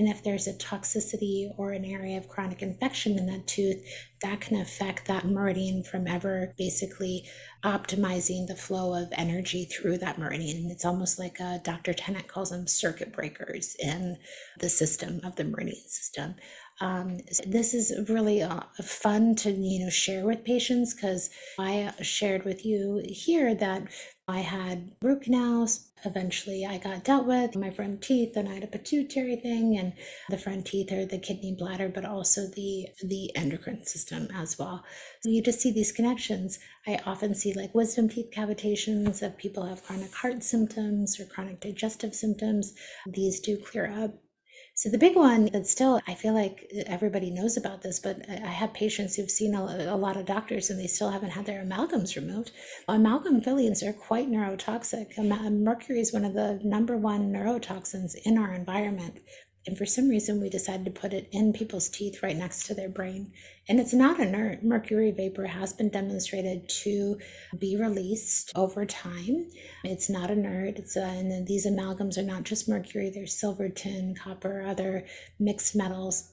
[0.00, 3.84] And if there's a toxicity or an area of chronic infection in that tooth,
[4.22, 7.28] that can affect that meridian from ever basically
[7.62, 10.70] optimizing the flow of energy through that meridian.
[10.70, 11.92] It's almost like uh, Dr.
[11.92, 14.16] Tennant calls them circuit breakers in
[14.58, 16.36] the system of the meridian system.
[16.80, 22.44] Um, this is really uh, fun to you know share with patients because I shared
[22.44, 23.88] with you here that
[24.26, 25.88] I had root canals.
[26.04, 29.92] Eventually, I got dealt with my front teeth, and I had a pituitary thing, and
[30.30, 34.82] the front teeth are the kidney, bladder, but also the the endocrine system as well.
[35.22, 36.58] So you just see these connections.
[36.86, 41.60] I often see like wisdom teeth cavitations if people have chronic heart symptoms or chronic
[41.60, 42.72] digestive symptoms.
[43.06, 44.14] These do clear up
[44.80, 48.46] so the big one that still, I feel like everybody knows about this, but I
[48.46, 51.62] have patients who've seen a, a lot of doctors and they still haven't had their
[51.62, 52.50] amalgams removed.
[52.88, 55.18] Amalgam fillings are quite neurotoxic.
[55.52, 59.18] Mercury is one of the number one neurotoxins in our environment.
[59.66, 62.74] And for some reason, we decided to put it in people's teeth right next to
[62.74, 63.32] their brain.
[63.68, 64.64] And it's not inert.
[64.64, 67.18] Mercury vapor has been demonstrated to
[67.56, 69.48] be released over time.
[69.84, 70.78] It's not inert.
[70.78, 73.10] It's uh, and these amalgams are not just mercury.
[73.10, 75.06] There's silver, tin, copper, other
[75.38, 76.32] mixed metals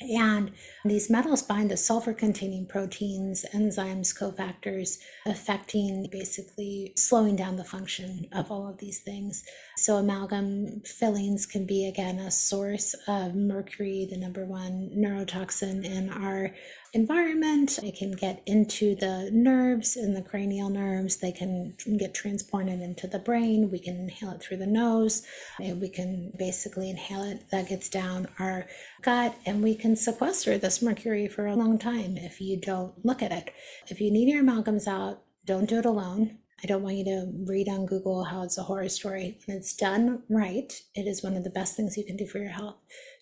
[0.00, 0.52] and
[0.84, 8.28] these metals bind to sulfur containing proteins, enzymes, cofactors, affecting basically slowing down the function
[8.32, 9.42] of all of these things.
[9.76, 16.10] So, amalgam fillings can be again a source of mercury, the number one neurotoxin in
[16.10, 16.54] our
[16.94, 17.78] environment.
[17.82, 21.18] It can get into the nerves and the cranial nerves.
[21.18, 23.70] They can get transported into the brain.
[23.70, 25.22] We can inhale it through the nose.
[25.60, 27.50] And we can basically inhale it.
[27.50, 28.66] That gets down our
[29.02, 33.22] gut, and we can sequester this mercury for a long time if you don't look
[33.22, 33.50] at it.
[33.88, 36.38] If you need your amalgams out, don't do it alone.
[36.62, 39.38] I don't want you to read on Google how it's a horror story.
[39.46, 42.38] When it's done right, it is one of the best things you can do for
[42.38, 42.74] your health.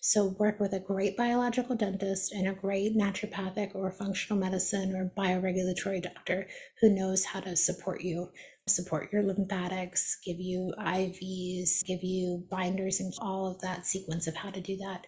[0.09, 5.11] So, work with a great biological dentist and a great naturopathic or functional medicine or
[5.21, 6.47] bioregulatory doctor
[6.79, 8.29] who knows how to support you,
[8.69, 14.37] support your lymphatics, give you IVs, give you binders, and all of that sequence of
[14.37, 15.05] how to do that.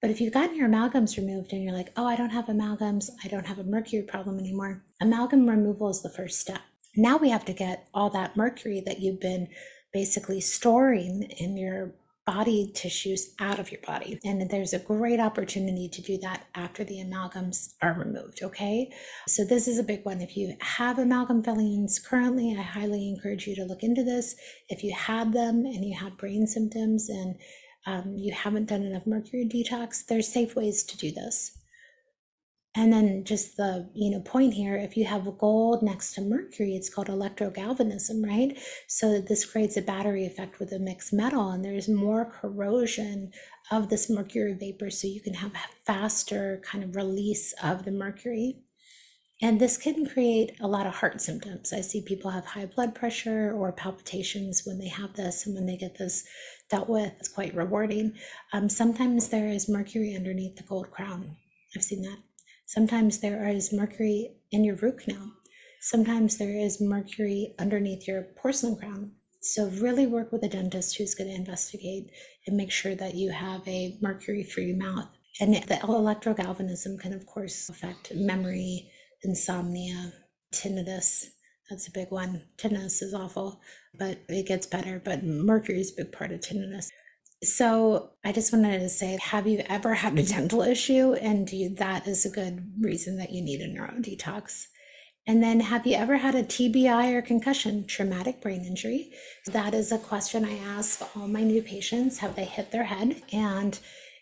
[0.00, 3.06] But if you've gotten your amalgams removed and you're like, oh, I don't have amalgams,
[3.24, 6.60] I don't have a mercury problem anymore, amalgam removal is the first step.
[6.94, 9.48] Now we have to get all that mercury that you've been
[9.92, 11.96] basically storing in your
[12.28, 14.20] body tissues out of your body.
[14.22, 18.42] And there's a great opportunity to do that after the amalgams are removed.
[18.42, 18.92] Okay.
[19.26, 20.20] So, this is a big one.
[20.20, 24.34] If you have amalgam fillings currently, I highly encourage you to look into this.
[24.68, 27.36] If you had them and you have brain symptoms and
[27.86, 31.57] um, you haven't done enough mercury detox, there's safe ways to do this.
[32.74, 36.76] And then just the, you know, point here, if you have gold next to mercury,
[36.76, 38.58] it's called electrogalvanism, right?
[38.86, 43.32] So this creates a battery effect with a mixed metal and there's more corrosion
[43.70, 47.90] of this mercury vapor so you can have a faster kind of release of the
[47.90, 48.58] mercury.
[49.40, 51.72] And this can create a lot of heart symptoms.
[51.72, 55.66] I see people have high blood pressure or palpitations when they have this, and when
[55.66, 56.24] they get this
[56.68, 58.14] dealt with, it's quite rewarding.
[58.52, 61.36] Um, sometimes there is mercury underneath the gold crown.
[61.76, 62.18] I've seen that.
[62.68, 65.32] Sometimes there is mercury in your root canal.
[65.80, 69.12] Sometimes there is mercury underneath your porcelain crown.
[69.40, 72.10] So, really work with a dentist who's going to investigate
[72.46, 75.08] and make sure that you have a mercury free mouth.
[75.40, 78.90] And the electrogalvanism can, of course, affect memory,
[79.22, 80.12] insomnia,
[80.52, 81.28] tinnitus.
[81.70, 82.42] That's a big one.
[82.58, 83.62] Tinnitus is awful,
[83.98, 85.00] but it gets better.
[85.02, 86.90] But mercury is a big part of tinnitus.
[87.42, 91.14] So I just wanted to say, have you ever had a dental issue?
[91.14, 94.66] And you, that is a good reason that you need a neuro detox.
[95.26, 99.12] And then have you ever had a TBI or concussion, traumatic brain injury?
[99.46, 102.18] That is a question I ask all my new patients.
[102.18, 103.22] Have they hit their head?
[103.30, 103.78] And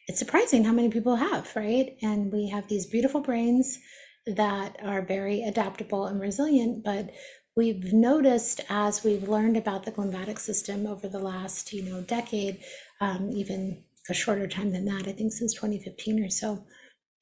[0.09, 1.97] it's surprising how many people have, right?
[2.03, 3.79] And we have these beautiful brains
[4.27, 7.11] that are very adaptable and resilient, but
[7.57, 12.59] we've noticed as we've learned about the glymphatic system over the last you know decade
[13.01, 16.65] um, even a shorter time than that i think since 2015 or so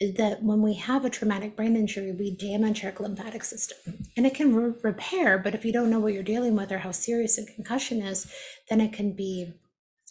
[0.00, 3.78] that when we have a traumatic brain injury we damage our lymphatic system.
[4.16, 6.78] And it can re- repair but if you don't know what you're dealing with or
[6.78, 8.30] how serious a concussion is
[8.68, 9.54] then it can be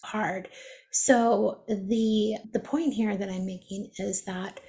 [0.04, 0.50] hard.
[0.92, 4.60] So the the point here that i'm making is that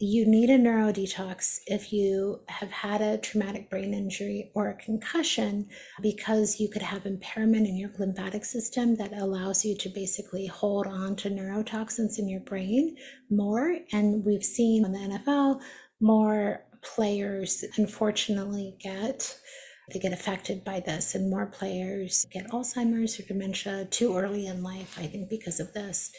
[0.00, 5.68] you need a neurodetox if you have had a traumatic brain injury or a concussion
[6.00, 10.86] because you could have impairment in your lymphatic system that allows you to basically hold
[10.86, 12.96] on to neurotoxins in your brain
[13.28, 13.76] more.
[13.92, 15.60] And we've seen in the NFL
[16.00, 19.38] more players unfortunately get
[19.92, 24.62] they get affected by this and more players get alzheimer's or dementia too early in
[24.62, 26.10] life i think because of this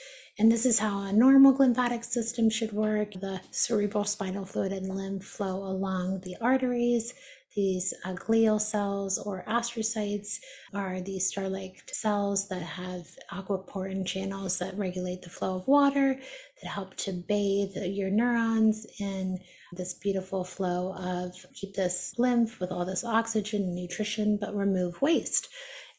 [0.41, 3.13] and this is how a normal lymphatic system should work.
[3.13, 7.13] The cerebral spinal fluid and lymph flow along the arteries.
[7.55, 10.39] These uh, glial cells or astrocytes
[10.73, 16.19] are these star-like cells that have aquaporin channels that regulate the flow of water,
[16.63, 19.37] that help to bathe your neurons in
[19.73, 25.03] this beautiful flow of keep this lymph with all this oxygen and nutrition, but remove
[25.03, 25.49] waste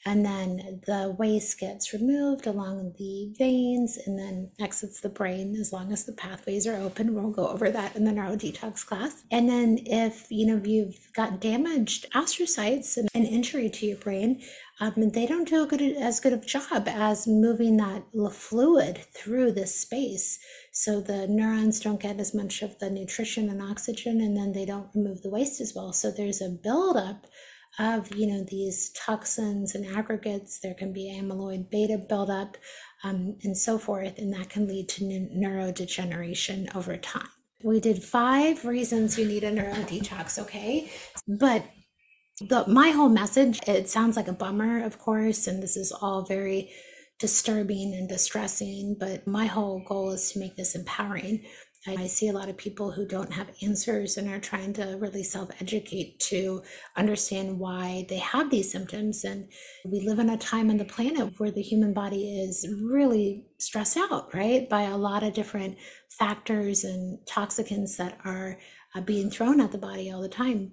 [0.04, 5.72] and then the waste gets removed along the veins and then exits the brain as
[5.72, 7.14] long as the pathways are open.
[7.14, 9.22] We'll go over that in the neuro detox class.
[9.30, 14.42] And then if you know you've got damaged astrocytes and an injury to your brain
[14.82, 19.52] um, they don't do a good as good of job as moving that fluid through
[19.52, 20.40] this space.
[20.72, 24.64] So the neurons don't get as much of the nutrition and oxygen and then they
[24.64, 25.92] don't remove the waste as well.
[25.92, 27.26] So there's a buildup
[27.78, 32.56] of you know these toxins and aggregates there can be amyloid beta buildup
[33.02, 37.28] um, and so forth and that can lead to neurodegeneration over time.
[37.64, 40.90] We did five reasons you need a neuro detox okay?
[41.26, 41.64] But
[42.40, 46.22] the, my whole message it sounds like a bummer of course and this is all
[46.22, 46.70] very
[47.18, 51.44] disturbing and distressing but my whole goal is to make this empowering
[51.84, 55.24] I see a lot of people who don't have answers and are trying to really
[55.24, 56.62] self educate to
[56.96, 59.24] understand why they have these symptoms.
[59.24, 59.48] And
[59.84, 63.96] we live in a time on the planet where the human body is really stressed
[63.96, 65.76] out, right, by a lot of different
[66.10, 68.58] factors and toxicants that are
[68.94, 70.72] uh, being thrown at the body all the time.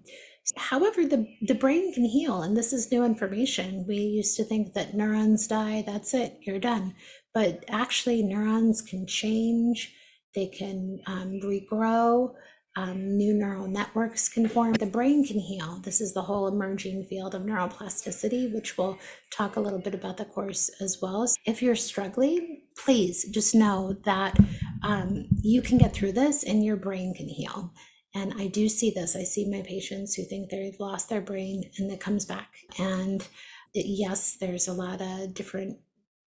[0.57, 3.85] However, the, the brain can heal, and this is new information.
[3.87, 6.95] We used to think that neurons die, that's it, you're done.
[7.33, 9.93] But actually, neurons can change
[10.35, 12.33] they can um, regrow.
[12.75, 14.73] Um, new neural networks can form.
[14.73, 15.81] The brain can heal.
[15.83, 18.97] This is the whole emerging field of neuroplasticity, which we'll
[19.31, 21.27] talk a little bit about the course as well.
[21.45, 24.37] If you're struggling, please just know that
[24.83, 27.73] um, you can get through this and your brain can heal.
[28.15, 29.15] And I do see this.
[29.15, 32.53] I see my patients who think they've lost their brain and it comes back.
[32.77, 33.27] And
[33.73, 35.79] yes, there's a lot of different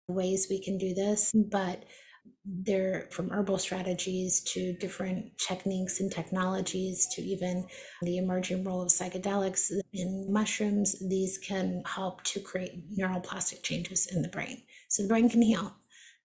[0.07, 1.83] ways we can do this, but
[2.45, 7.67] they're from herbal strategies to different techniques and technologies to even
[8.01, 10.95] the emerging role of psychedelics in mushrooms.
[11.07, 14.63] These can help to create neuroplastic changes in the brain.
[14.89, 15.75] So the brain can heal.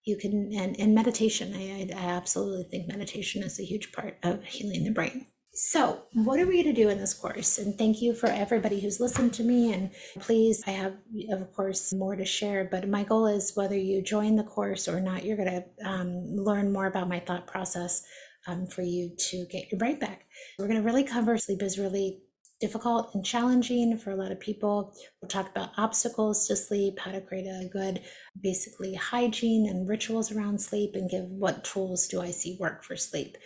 [0.05, 1.53] You can and, and meditation.
[1.55, 6.39] I, I absolutely think meditation is a huge part of healing the brain so, what
[6.39, 7.59] are we going to do in this course?
[7.59, 9.71] And thank you for everybody who's listened to me.
[9.71, 10.95] And please, I have,
[11.29, 12.67] of course, more to share.
[12.69, 16.35] But my goal is whether you join the course or not, you're going to um,
[16.35, 18.03] learn more about my thought process
[18.47, 20.25] um, for you to get your brain back.
[20.57, 22.23] We're going to really cover sleep is really
[22.59, 24.95] difficult and challenging for a lot of people.
[25.21, 28.01] We'll talk about obstacles to sleep, how to create a good,
[28.41, 32.95] basically, hygiene and rituals around sleep, and give what tools do I see work for
[32.95, 33.37] sleep.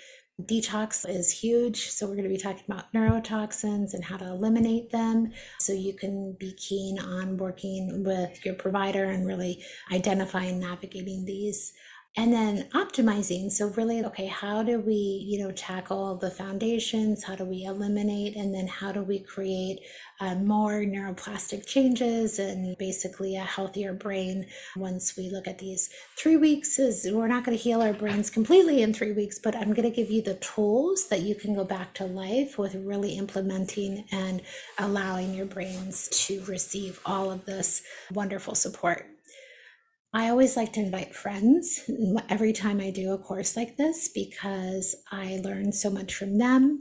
[0.42, 1.90] Detox is huge.
[1.90, 5.32] So, we're going to be talking about neurotoxins and how to eliminate them.
[5.60, 11.74] So, you can be keen on working with your provider and really identifying, navigating these
[12.18, 13.52] and then optimizing.
[13.52, 14.94] So really okay how do we
[15.28, 17.24] you know tackle the foundations?
[17.24, 18.36] How do we eliminate?
[18.36, 19.80] And then how do we create
[20.20, 25.90] uh, more neuroplastic changes and basically a healthier brain once we look at these?
[26.18, 29.56] Three weeks is we're not going to heal our brains completely in three weeks but
[29.56, 32.76] i'm going to give you the tools that you can go back to life with
[32.76, 34.42] really implementing and
[34.80, 39.06] allowing your brains to receive all of this wonderful support
[40.18, 41.88] I always like to invite friends
[42.30, 46.80] every time I do a course like this because I learn so much from them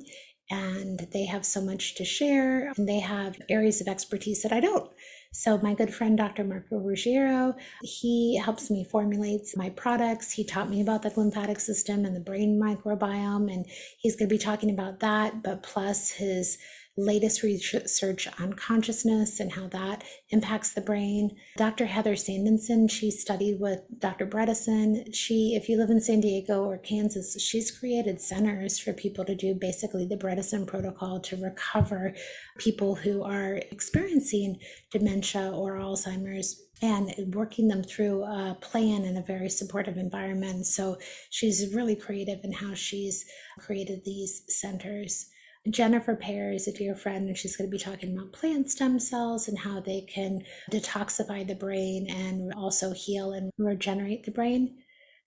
[0.50, 4.60] and they have so much to share and they have areas of expertise that I
[4.60, 4.90] don't.
[5.34, 6.44] So my good friend Dr.
[6.44, 10.32] Marco Ruggiero, he helps me formulate my products.
[10.32, 13.66] He taught me about the lymphatic system and the brain microbiome and
[13.98, 16.56] he's going to be talking about that, but plus his
[16.96, 21.36] latest research on consciousness and how that impacts the brain.
[21.56, 21.86] Dr.
[21.86, 24.26] Heather Sandison, she studied with Dr.
[24.26, 25.14] Bredesen.
[25.14, 29.34] She, if you live in San Diego or Kansas, she's created centers for people to
[29.34, 32.14] do basically the Bredesen protocol to recover
[32.58, 34.58] people who are experiencing
[34.90, 40.66] dementia or Alzheimer's and working them through a plan in a very supportive environment.
[40.66, 40.98] So
[41.30, 43.24] she's really creative in how she's
[43.58, 45.26] created these centers.
[45.68, 49.00] Jennifer Pear is a dear friend, and she's going to be talking about plant stem
[49.00, 54.78] cells and how they can detoxify the brain and also heal and regenerate the brain.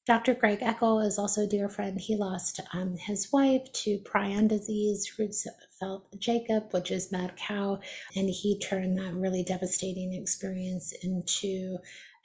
[0.06, 0.34] Dr.
[0.34, 2.00] Greg Eckel is also a dear friend.
[2.00, 7.80] He lost um, his wife to prion disease, Creutzfeldt Jakob, which is mad cow,
[8.16, 11.78] and he turned that really devastating experience into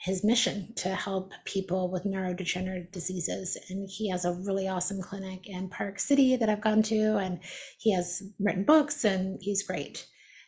[0.04, 3.56] his mission to help people with neurodegenerative diseases.
[3.70, 7.40] And he has a really awesome clinic in Park City that I've gone to, and
[7.78, 10.06] he has written books, and he's great.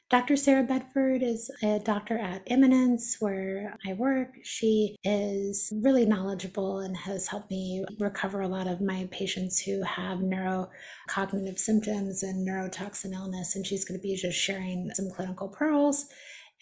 [0.09, 0.37] Dr.
[0.37, 4.29] Sarah Bedford is a doctor at Immanence where I work.
[4.45, 9.83] She is really knowledgeable and has helped me recover a lot of my patients who
[9.83, 13.57] have neurocognitive symptoms and neurotoxin illness.
[13.57, 16.07] And she's going to be just sharing some clinical pearls.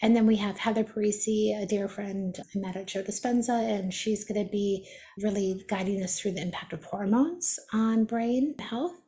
[0.01, 3.93] And then we have Heather Parisi, a dear friend I met at Joe Dispenza, and
[3.93, 4.87] she's going to be
[5.21, 8.99] really guiding us through the impact of hormones on brain health.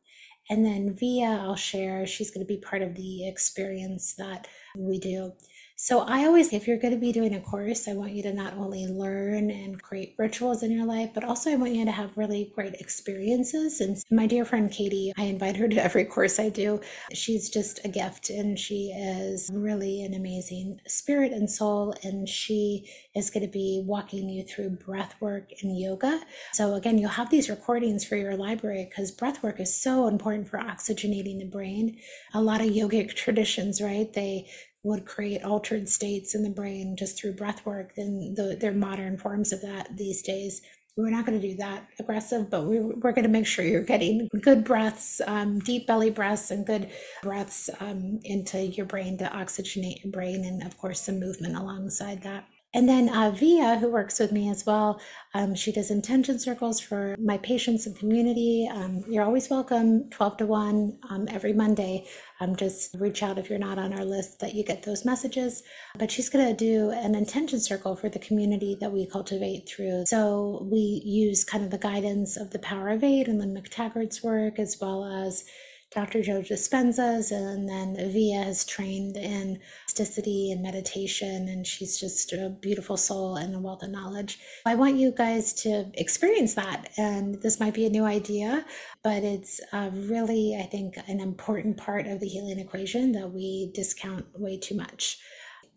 [0.50, 4.98] And then Via, I'll share, she's going to be part of the experience that we
[4.98, 5.34] do.
[5.80, 8.34] So I always, if you're going to be doing a course, I want you to
[8.34, 11.91] not only learn and create rituals in your life, but also I want you to
[11.91, 13.80] have really great experiences.
[13.80, 16.82] And my dear friend Katie, I invite her to every course I do.
[17.13, 21.93] She's just a gift and she is really an amazing spirit and soul.
[22.01, 26.21] And she is going to be walking you through breath work and yoga.
[26.53, 30.47] So again, you'll have these recordings for your library because breath work is so important
[30.49, 31.99] for oxygenating the brain.
[32.34, 34.11] A lot of yogic traditions, right?
[34.11, 34.49] They
[34.84, 39.17] would create altered states in the brain just through breath work and the, their modern
[39.17, 40.61] forms of that these days
[40.97, 43.84] we're not going to do that aggressive, but we, we're going to make sure you're
[43.84, 46.89] getting good breaths, um, deep belly breaths, and good
[47.21, 52.23] breaths um, into your brain to oxygenate your brain, and of course, some movement alongside
[52.23, 52.45] that.
[52.78, 55.01] And then uh, Via, who works with me as well,
[55.34, 58.69] um, she does intention circles for my patients and community.
[58.71, 62.05] Um, you're always welcome, 12 to 1 um, every Monday.
[62.39, 65.63] Um, just reach out if you're not on our list that you get those messages.
[65.97, 70.03] But she's going to do an intention circle for the community that we cultivate through.
[70.05, 74.21] So we use kind of the guidance of the Power of Eight and Lynne McTaggart's
[74.21, 75.45] work, as well as
[75.92, 76.22] Dr.
[76.22, 82.50] Joe Dispenza's, and then Via has trained in plasticity and meditation, and she's just a
[82.50, 84.38] beautiful soul and a wealth of knowledge.
[84.66, 88.66] I want you guys to experience that, and this might be a new idea,
[89.02, 93.72] but it's uh, really, I think, an important part of the healing equation that we
[93.74, 95.18] discount way too much.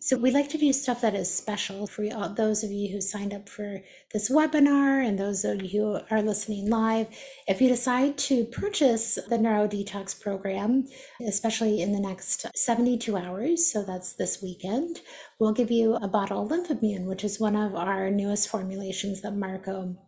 [0.02, 3.02] So we like to do stuff that is special for all, those of you who
[3.02, 3.82] signed up for
[4.14, 7.06] this webinar and those of you who are listening live.
[7.46, 10.86] If you decide to purchase the Neuro Detox program,
[11.20, 15.02] especially in the next 72 hours, so that's this weekend,
[15.38, 19.36] we'll give you a bottle of Lymphimune, which is one of our newest formulations that
[19.36, 19.98] Marco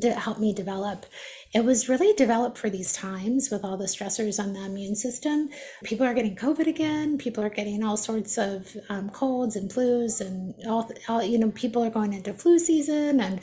[0.00, 1.06] to help me develop.
[1.52, 5.50] It was really developed for these times with all the stressors on the immune system.
[5.84, 7.16] People are getting COVID again.
[7.16, 11.50] People are getting all sorts of um, colds and flus, and all, all, you know,
[11.52, 13.40] people are going into flu season and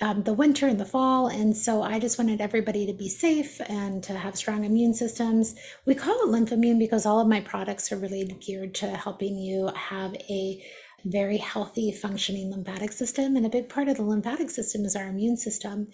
[0.00, 1.26] um, the winter and the fall.
[1.26, 5.56] And so I just wanted everybody to be safe and to have strong immune systems.
[5.84, 9.70] We call it Lymphimune because all of my products are really geared to helping you
[9.74, 10.64] have a
[11.04, 13.36] very healthy functioning lymphatic system.
[13.36, 15.88] And a big part of the lymphatic system is our immune system.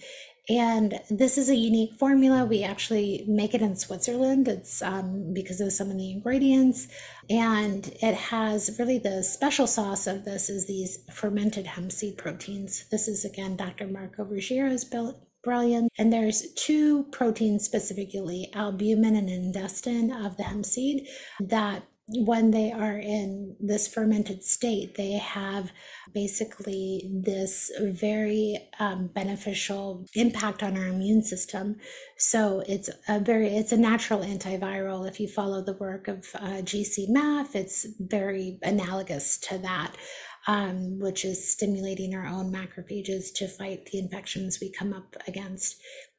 [0.49, 2.45] And this is a unique formula.
[2.45, 4.47] We actually make it in Switzerland.
[4.47, 6.89] It's um, because of some of the ingredients.
[7.31, 12.85] And it has really the special sauce of this is these fermented hemp seed proteins.
[12.91, 13.87] This is again Dr.
[13.87, 14.85] Marco Ruggiero's
[15.45, 15.91] brilliant.
[15.99, 21.07] And there's two proteins specifically, albumin and edestin of the hemp seed
[21.41, 25.73] that when they are in this fermented state, they have
[26.13, 31.77] basically this very um, beneficial impact on our immune system.
[32.19, 35.09] So it's a very it's a natural antiviral.
[35.09, 39.95] If you follow the work of uh, GcMAF, it's very analogous to that.
[40.47, 45.77] Um, which is stimulating our own macrophages to fight the infections we come up against.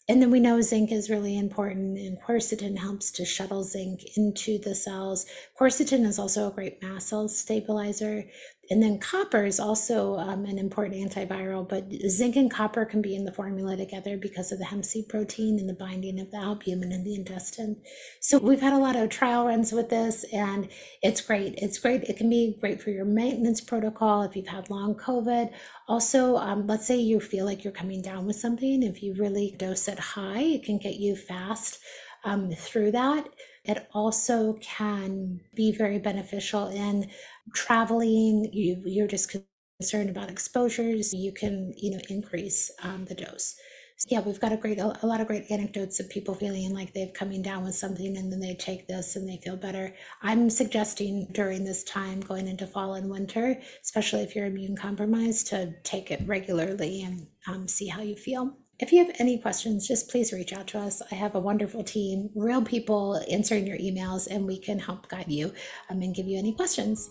[0.08, 4.60] And then we know zinc is really important, and quercetin helps to shuttle zinc into
[4.60, 5.26] the cells.
[5.60, 8.26] Quercetin is also a great mast cell stabilizer.
[8.70, 13.16] And then copper is also um, an important antiviral, but zinc and copper can be
[13.16, 16.38] in the formula together because of the hemp seed protein and the binding of the
[16.38, 17.78] albumin in the intestine.
[18.22, 20.68] So we've had a lot of trial runs with this, and
[21.04, 21.56] it's great.
[21.58, 22.04] It's great.
[22.04, 25.52] It can be great for your maintenance protocol if you've had long COVID.
[25.88, 28.82] Also, um, let's say you feel like you're coming down with something.
[28.82, 31.80] If you really dose it high, it can get you fast
[32.24, 33.28] um, through that.
[33.66, 37.10] It also can be very beneficial in
[37.54, 38.50] traveling.
[38.54, 39.36] You, you're just
[39.80, 41.14] concerned about exposures.
[41.14, 43.56] You can, you know, increase um, the dose.
[43.98, 46.94] So yeah, we've got a great, a lot of great anecdotes of people feeling like
[46.94, 49.96] they've coming down with something and then they take this and they feel better.
[50.22, 55.48] I'm suggesting during this time going into fall and winter, especially if you're immune compromised,
[55.48, 58.58] to take it regularly and um, see how you feel.
[58.78, 61.02] If you have any questions, just please reach out to us.
[61.10, 65.30] I have a wonderful team, real people answering your emails, and we can help guide
[65.32, 65.54] you
[65.90, 67.10] um, and give you any questions.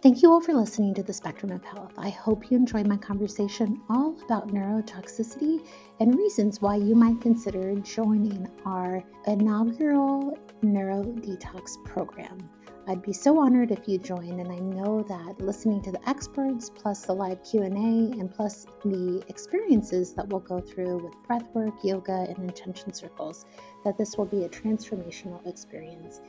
[0.00, 1.94] Thank you all for listening to the Spectrum of Health.
[1.98, 5.66] I hope you enjoyed my conversation all about neurotoxicity
[5.98, 12.38] and reasons why you might consider joining our inaugural Neuro Detox program.
[12.86, 16.68] I'd be so honored if you join, and I know that listening to the experts,
[16.68, 22.26] plus the live Q&A, and plus the experiences that we'll go through with breathwork, yoga,
[22.28, 23.46] and intention circles,
[23.84, 26.20] that this will be a transformational experience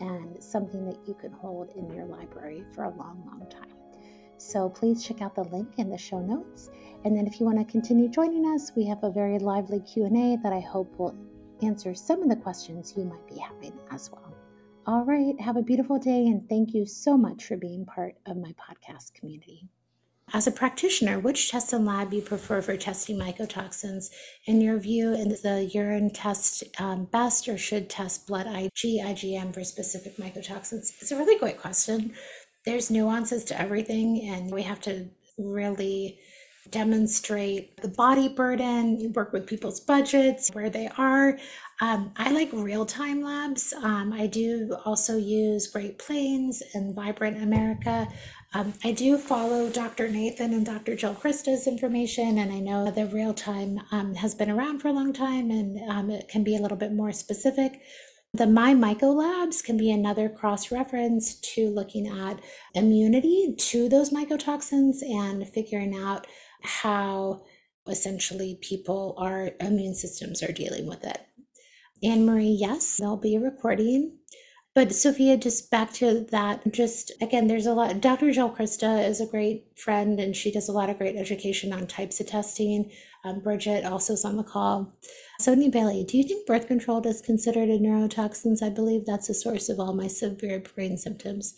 [0.00, 3.72] and something that you can hold in your library for a long, long time.
[4.36, 6.68] So please check out the link in the show notes.
[7.06, 10.36] And then if you want to continue joining us, we have a very lively Q&A
[10.42, 11.16] that I hope will
[11.62, 14.31] answer some of the questions you might be having as well.
[14.84, 18.36] All right, have a beautiful day, and thank you so much for being part of
[18.36, 19.68] my podcast community.
[20.32, 24.10] As a practitioner, which test and lab you prefer for testing mycotoxins?
[24.44, 29.54] In your view, is the urine test um, best or should test blood Ig, IgM
[29.54, 31.00] for specific mycotoxins?
[31.00, 32.14] It's a really great question.
[32.64, 36.18] There's nuances to everything, and we have to really
[36.70, 41.38] demonstrate the body burden, you work with people's budgets, where they are.
[41.80, 43.72] Um, I like real time labs.
[43.72, 48.08] Um, I do also use Great Plains and Vibrant America.
[48.54, 50.08] Um, I do follow Dr.
[50.08, 50.94] Nathan and Dr.
[50.94, 54.92] Jill Crista's information, and I know the real time um, has been around for a
[54.92, 57.80] long time and um, it can be a little bit more specific.
[58.34, 62.40] The My Myco Labs can be another cross reference to looking at
[62.74, 66.26] immunity to those mycotoxins and figuring out
[66.62, 67.42] how
[67.88, 71.20] essentially people, our immune systems are dealing with it.
[72.02, 74.18] Anne Marie, yes, there'll be a recording.
[74.74, 78.00] But Sophia, just back to that, just again, there's a lot.
[78.00, 78.32] Dr.
[78.32, 81.86] Jill Crista is a great friend and she does a lot of great education on
[81.86, 82.90] types of testing.
[83.22, 84.94] Um, Bridget also is on the call.
[85.40, 88.62] Sonia Bailey, do you think birth control is considered a neurotoxins?
[88.62, 91.54] I believe that's the source of all my severe brain symptoms.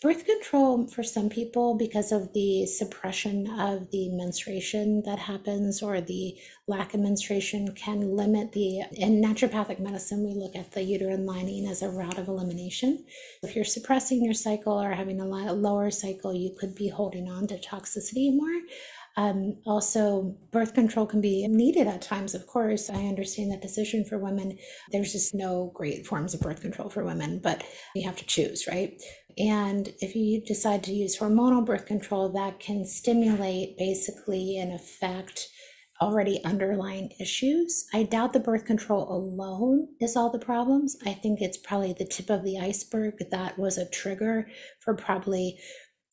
[0.00, 6.00] Birth control for some people, because of the suppression of the menstruation that happens or
[6.00, 6.36] the
[6.68, 8.82] lack of menstruation, can limit the.
[8.92, 13.04] In naturopathic medicine, we look at the uterine lining as a route of elimination.
[13.42, 17.48] If you're suppressing your cycle or having a lower cycle, you could be holding on
[17.48, 18.62] to toxicity more.
[19.16, 22.88] Um, also, birth control can be needed at times, of course.
[22.88, 24.58] I understand that decision for women.
[24.92, 27.64] There's just no great forms of birth control for women, but
[27.96, 28.92] you have to choose, right?
[29.38, 35.48] And if you decide to use hormonal birth control, that can stimulate basically and affect
[36.00, 37.86] already underlying issues.
[37.92, 40.96] I doubt the birth control alone is all the problems.
[41.04, 44.48] I think it's probably the tip of the iceberg that was a trigger
[44.80, 45.58] for probably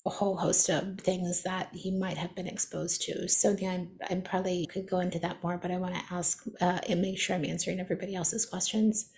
[0.06, 3.28] a whole host of things that he might have been exposed to.
[3.28, 6.80] So I, I probably could go into that more, but I want to ask uh,
[6.88, 9.10] and make sure I'm answering everybody else's questions.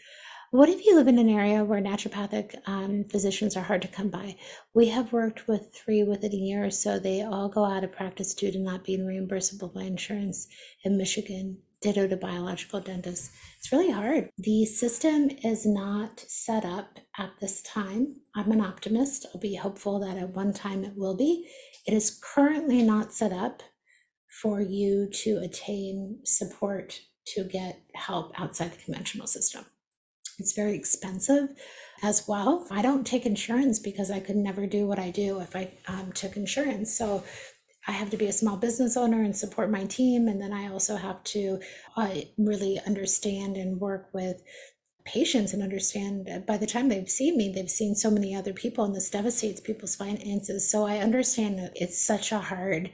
[0.51, 4.09] What if you live in an area where naturopathic um, physicians are hard to come
[4.09, 4.37] by?
[4.73, 6.97] We have worked with three within a year or so.
[6.97, 10.47] They all go out of practice due to not being reimbursable by insurance
[10.85, 11.57] in Michigan.
[11.81, 13.29] Ditto to biological dentists.
[13.57, 14.29] It's really hard.
[14.37, 18.15] The system is not set up at this time.
[18.33, 19.25] I'm an optimist.
[19.33, 21.45] I'll be hopeful that at one time it will be.
[21.85, 23.63] It is currently not set up
[24.41, 27.01] for you to attain support
[27.35, 29.65] to get help outside the conventional system.
[30.37, 31.49] It's very expensive
[32.03, 32.67] as well.
[32.69, 36.11] I don't take insurance because I could never do what I do if I um,
[36.11, 36.95] took insurance.
[36.95, 37.23] So
[37.87, 40.27] I have to be a small business owner and support my team.
[40.27, 41.59] And then I also have to
[41.95, 44.43] uh, really understand and work with
[45.05, 48.83] patients and understand by the time they've seen me, they've seen so many other people,
[48.83, 50.69] and this devastates people's finances.
[50.69, 52.91] So I understand that it's such a hard,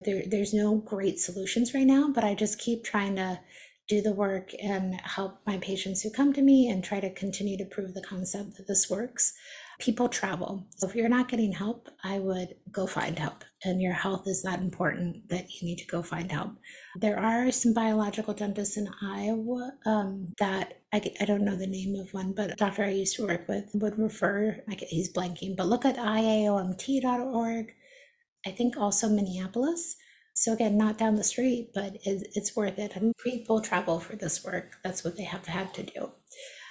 [0.00, 3.40] there, there's no great solutions right now, but I just keep trying to
[3.88, 7.58] do the work and help my patients who come to me and try to continue
[7.58, 9.34] to prove the concept that this works.
[9.80, 10.66] People travel.
[10.76, 13.44] So if you're not getting help, I would go find help.
[13.64, 16.52] And your health is that important that you need to go find help.
[16.96, 21.96] There are some biological dentists in Iowa um, that I, I don't know the name
[21.96, 25.12] of one, but a doctor I used to work with would refer, I, get, he's
[25.12, 27.74] blanking, but look at iaomt.org.
[28.46, 29.96] I think also Minneapolis
[30.34, 32.96] so again, not down the street, but it's worth it.
[32.96, 34.76] And people travel for this work.
[34.82, 36.10] That's what they have had to do.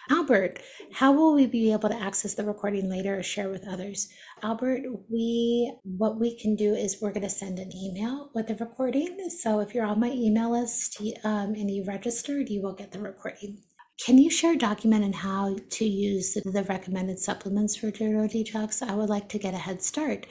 [0.10, 0.60] Albert,
[0.92, 4.10] how will we be able to access the recording later or share with others?
[4.42, 8.56] Albert, we what we can do is we're going to send an email with the
[8.56, 9.30] recording.
[9.30, 13.00] So if you're on my email list um, and you registered, you will get the
[13.00, 13.60] recording.
[14.06, 18.82] Can you share a document on how to use the recommended supplements for Neuro Detox?
[18.86, 20.26] I would like to get a head start.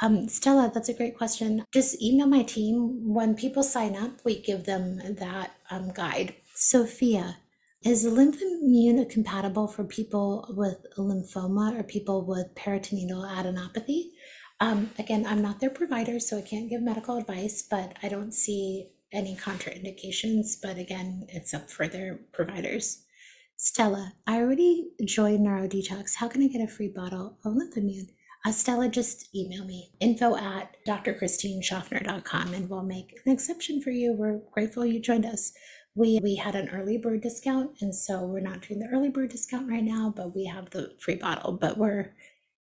[0.00, 1.64] Um, Stella, that's a great question.
[1.72, 3.12] Just email my team.
[3.14, 6.34] When people sign up, we give them that um, guide.
[6.54, 7.36] Sophia,
[7.84, 14.10] is Lymphimune compatible for people with lymphoma or people with peritoneal adenopathy?
[14.60, 18.32] Um, again, I'm not their provider, so I can't give medical advice, but I don't
[18.32, 20.54] see any contraindications.
[20.62, 23.02] But again, it's up for their providers.
[23.56, 26.16] Stella, I already joined NeuroDetox.
[26.18, 28.10] How can I get a free bottle of Lymphimune?
[28.50, 34.12] Stella, just email me info at drchristineschaffner.com and we'll make an exception for you.
[34.12, 35.52] We're grateful you joined us.
[35.94, 39.30] We, we had an early bird discount, and so we're not doing the early bird
[39.30, 41.52] discount right now, but we have the free bottle.
[41.52, 42.14] But we're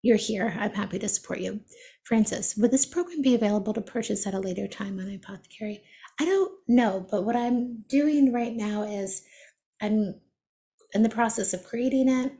[0.04, 0.56] you're here.
[0.60, 1.62] I'm happy to support you.
[2.04, 5.84] Francis, would this program be available to purchase at a later time on Apothecary?
[6.20, 9.24] I don't know, but what I'm doing right now is
[9.82, 10.20] I'm
[10.94, 12.34] in the process of creating it,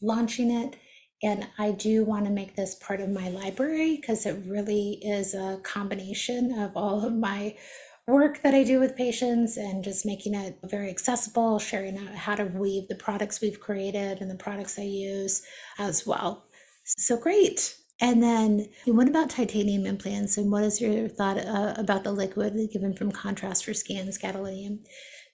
[0.00, 0.76] launching it,
[1.22, 5.34] and I do want to make this part of my library because it really is
[5.34, 7.56] a combination of all of my
[8.06, 12.36] work that I do with patients and just making it very accessible, sharing out how
[12.36, 15.42] to weave the products we've created and the products I use
[15.78, 16.46] as well.
[16.84, 17.76] So great.
[18.00, 22.54] And then what about titanium implants and what is your thought uh, about the liquid
[22.72, 24.78] given from contrast for scans, gadolinium?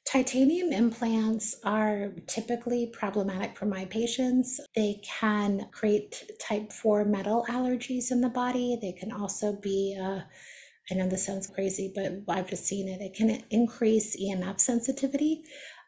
[0.06, 4.60] Titanium implants are typically problematic for my patients.
[4.76, 8.78] They can create type 4 metal allergies in the body.
[8.80, 10.20] They can also be, uh,
[10.90, 13.00] I know this sounds crazy, but I've just seen it.
[13.00, 15.44] It can increase EMF sensitivity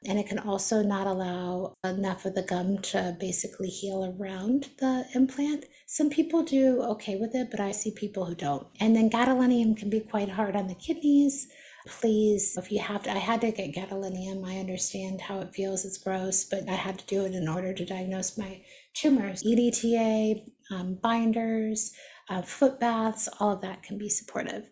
[0.06, 5.04] and it can also not allow enough of the gum to basically heal around the
[5.14, 5.66] implant.
[5.86, 8.66] Some people do okay with it, but I see people who don't.
[8.80, 11.48] And then gadolinium can be quite hard on the kidneys
[11.86, 14.46] please, if you have to, I had to get gadolinium.
[14.46, 15.84] I understand how it feels.
[15.84, 18.62] It's gross, but I had to do it in order to diagnose my
[18.94, 19.42] tumors.
[19.42, 21.92] EDTA, um, binders,
[22.28, 24.68] uh, foot baths, all of that can be supportive.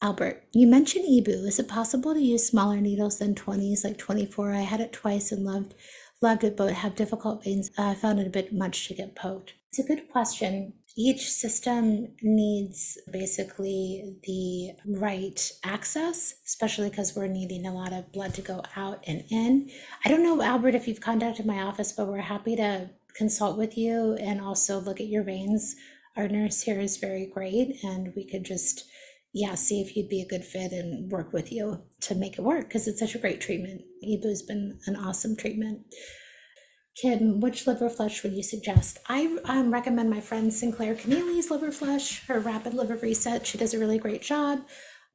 [0.00, 1.46] Albert, you mentioned EBOO.
[1.46, 4.52] Is it possible to use smaller needles than 20s, like 24?
[4.52, 5.74] I had it twice and loved
[6.20, 7.70] loved it, but have difficult veins.
[7.78, 9.54] I found it a bit much to get poked.
[9.70, 17.66] It's a good question each system needs basically the right access, especially because we're needing
[17.66, 19.70] a lot of blood to go out and in.
[20.04, 23.78] I don't know, Albert, if you've contacted my office, but we're happy to consult with
[23.78, 25.76] you and also look at your veins.
[26.16, 28.82] Our nurse here is very great, and we could just,
[29.32, 32.42] yeah, see if you'd be a good fit and work with you to make it
[32.42, 33.82] work because it's such a great treatment.
[34.04, 35.82] EBOO's been an awesome treatment.
[37.00, 38.98] Kim, which liver flush would you suggest?
[39.08, 43.46] I um, recommend my friend Sinclair Kennally's liver flush, her rapid liver reset.
[43.46, 44.66] She does a really great job.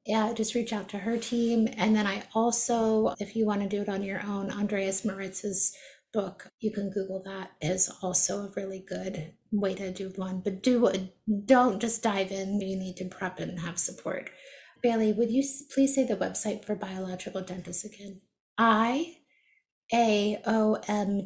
[0.05, 1.67] Yeah, just reach out to her team.
[1.77, 5.75] And then I also, if you want to do it on your own, Andreas Moritz's
[6.13, 10.39] book, you can Google that, is also a really good way to do one.
[10.39, 10.89] But do
[11.45, 12.61] don't just dive in.
[12.61, 14.29] You need to prep and have support.
[14.81, 18.21] Bailey, would you please say the website for biological dentists again?
[18.57, 19.17] I
[19.93, 21.23] aomt.org.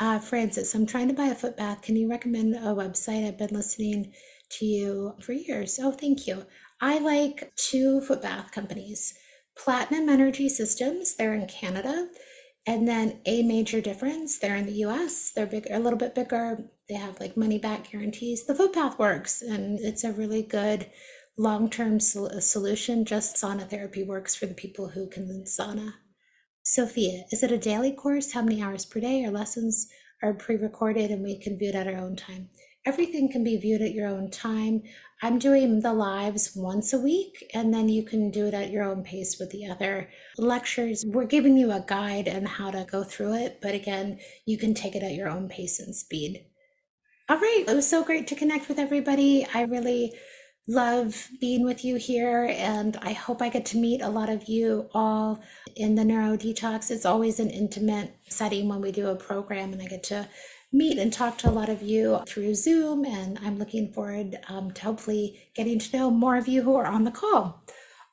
[0.00, 1.82] Uh, Francis, I'm trying to buy a foot bath.
[1.82, 3.26] Can you recommend a website?
[3.26, 4.12] I've been listening
[4.50, 5.78] to you for years.
[5.82, 6.46] Oh, thank you.
[6.80, 9.14] I like two foot bath companies
[9.56, 12.08] Platinum Energy Systems, they're in Canada,
[12.64, 15.32] and then A Major Difference, they're in the US.
[15.34, 16.70] They're big, a little bit bigger.
[16.88, 18.46] They have like money back guarantees.
[18.46, 20.88] The foot bath works, and it's a really good
[21.36, 23.04] long term sol- solution.
[23.04, 25.94] Just sauna therapy works for the people who can sauna.
[26.70, 28.32] Sophia, is it a daily course?
[28.32, 29.24] How many hours per day?
[29.24, 29.88] Our lessons
[30.22, 32.50] are pre recorded and we can view it at our own time.
[32.84, 34.82] Everything can be viewed at your own time.
[35.22, 38.84] I'm doing the lives once a week, and then you can do it at your
[38.84, 41.06] own pace with the other lectures.
[41.06, 44.74] We're giving you a guide on how to go through it, but again, you can
[44.74, 46.44] take it at your own pace and speed.
[47.30, 49.46] All right, it was so great to connect with everybody.
[49.54, 50.12] I really
[50.68, 54.48] love being with you here, and I hope I get to meet a lot of
[54.48, 55.42] you all
[55.74, 56.90] in the Neuro Detox.
[56.90, 60.28] It's always an intimate setting when we do a program, and I get to
[60.70, 63.06] meet and talk to a lot of you through Zoom.
[63.06, 66.86] And I'm looking forward um, to hopefully getting to know more of you who are
[66.86, 67.64] on the call.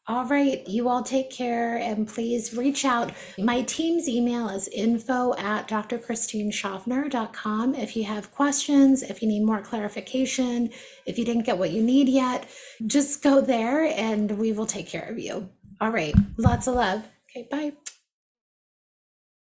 [0.07, 3.11] All right, you all take care and please reach out.
[3.39, 7.73] My team's email is info at drchristineschaffner.com.
[7.73, 10.69] If you have questions, if you need more clarification,
[11.07, 12.47] if you didn't get what you need yet,
[12.85, 15.49] just go there and we will take care of you.
[15.81, 17.07] All right, lots of love.
[17.27, 17.73] Okay, bye.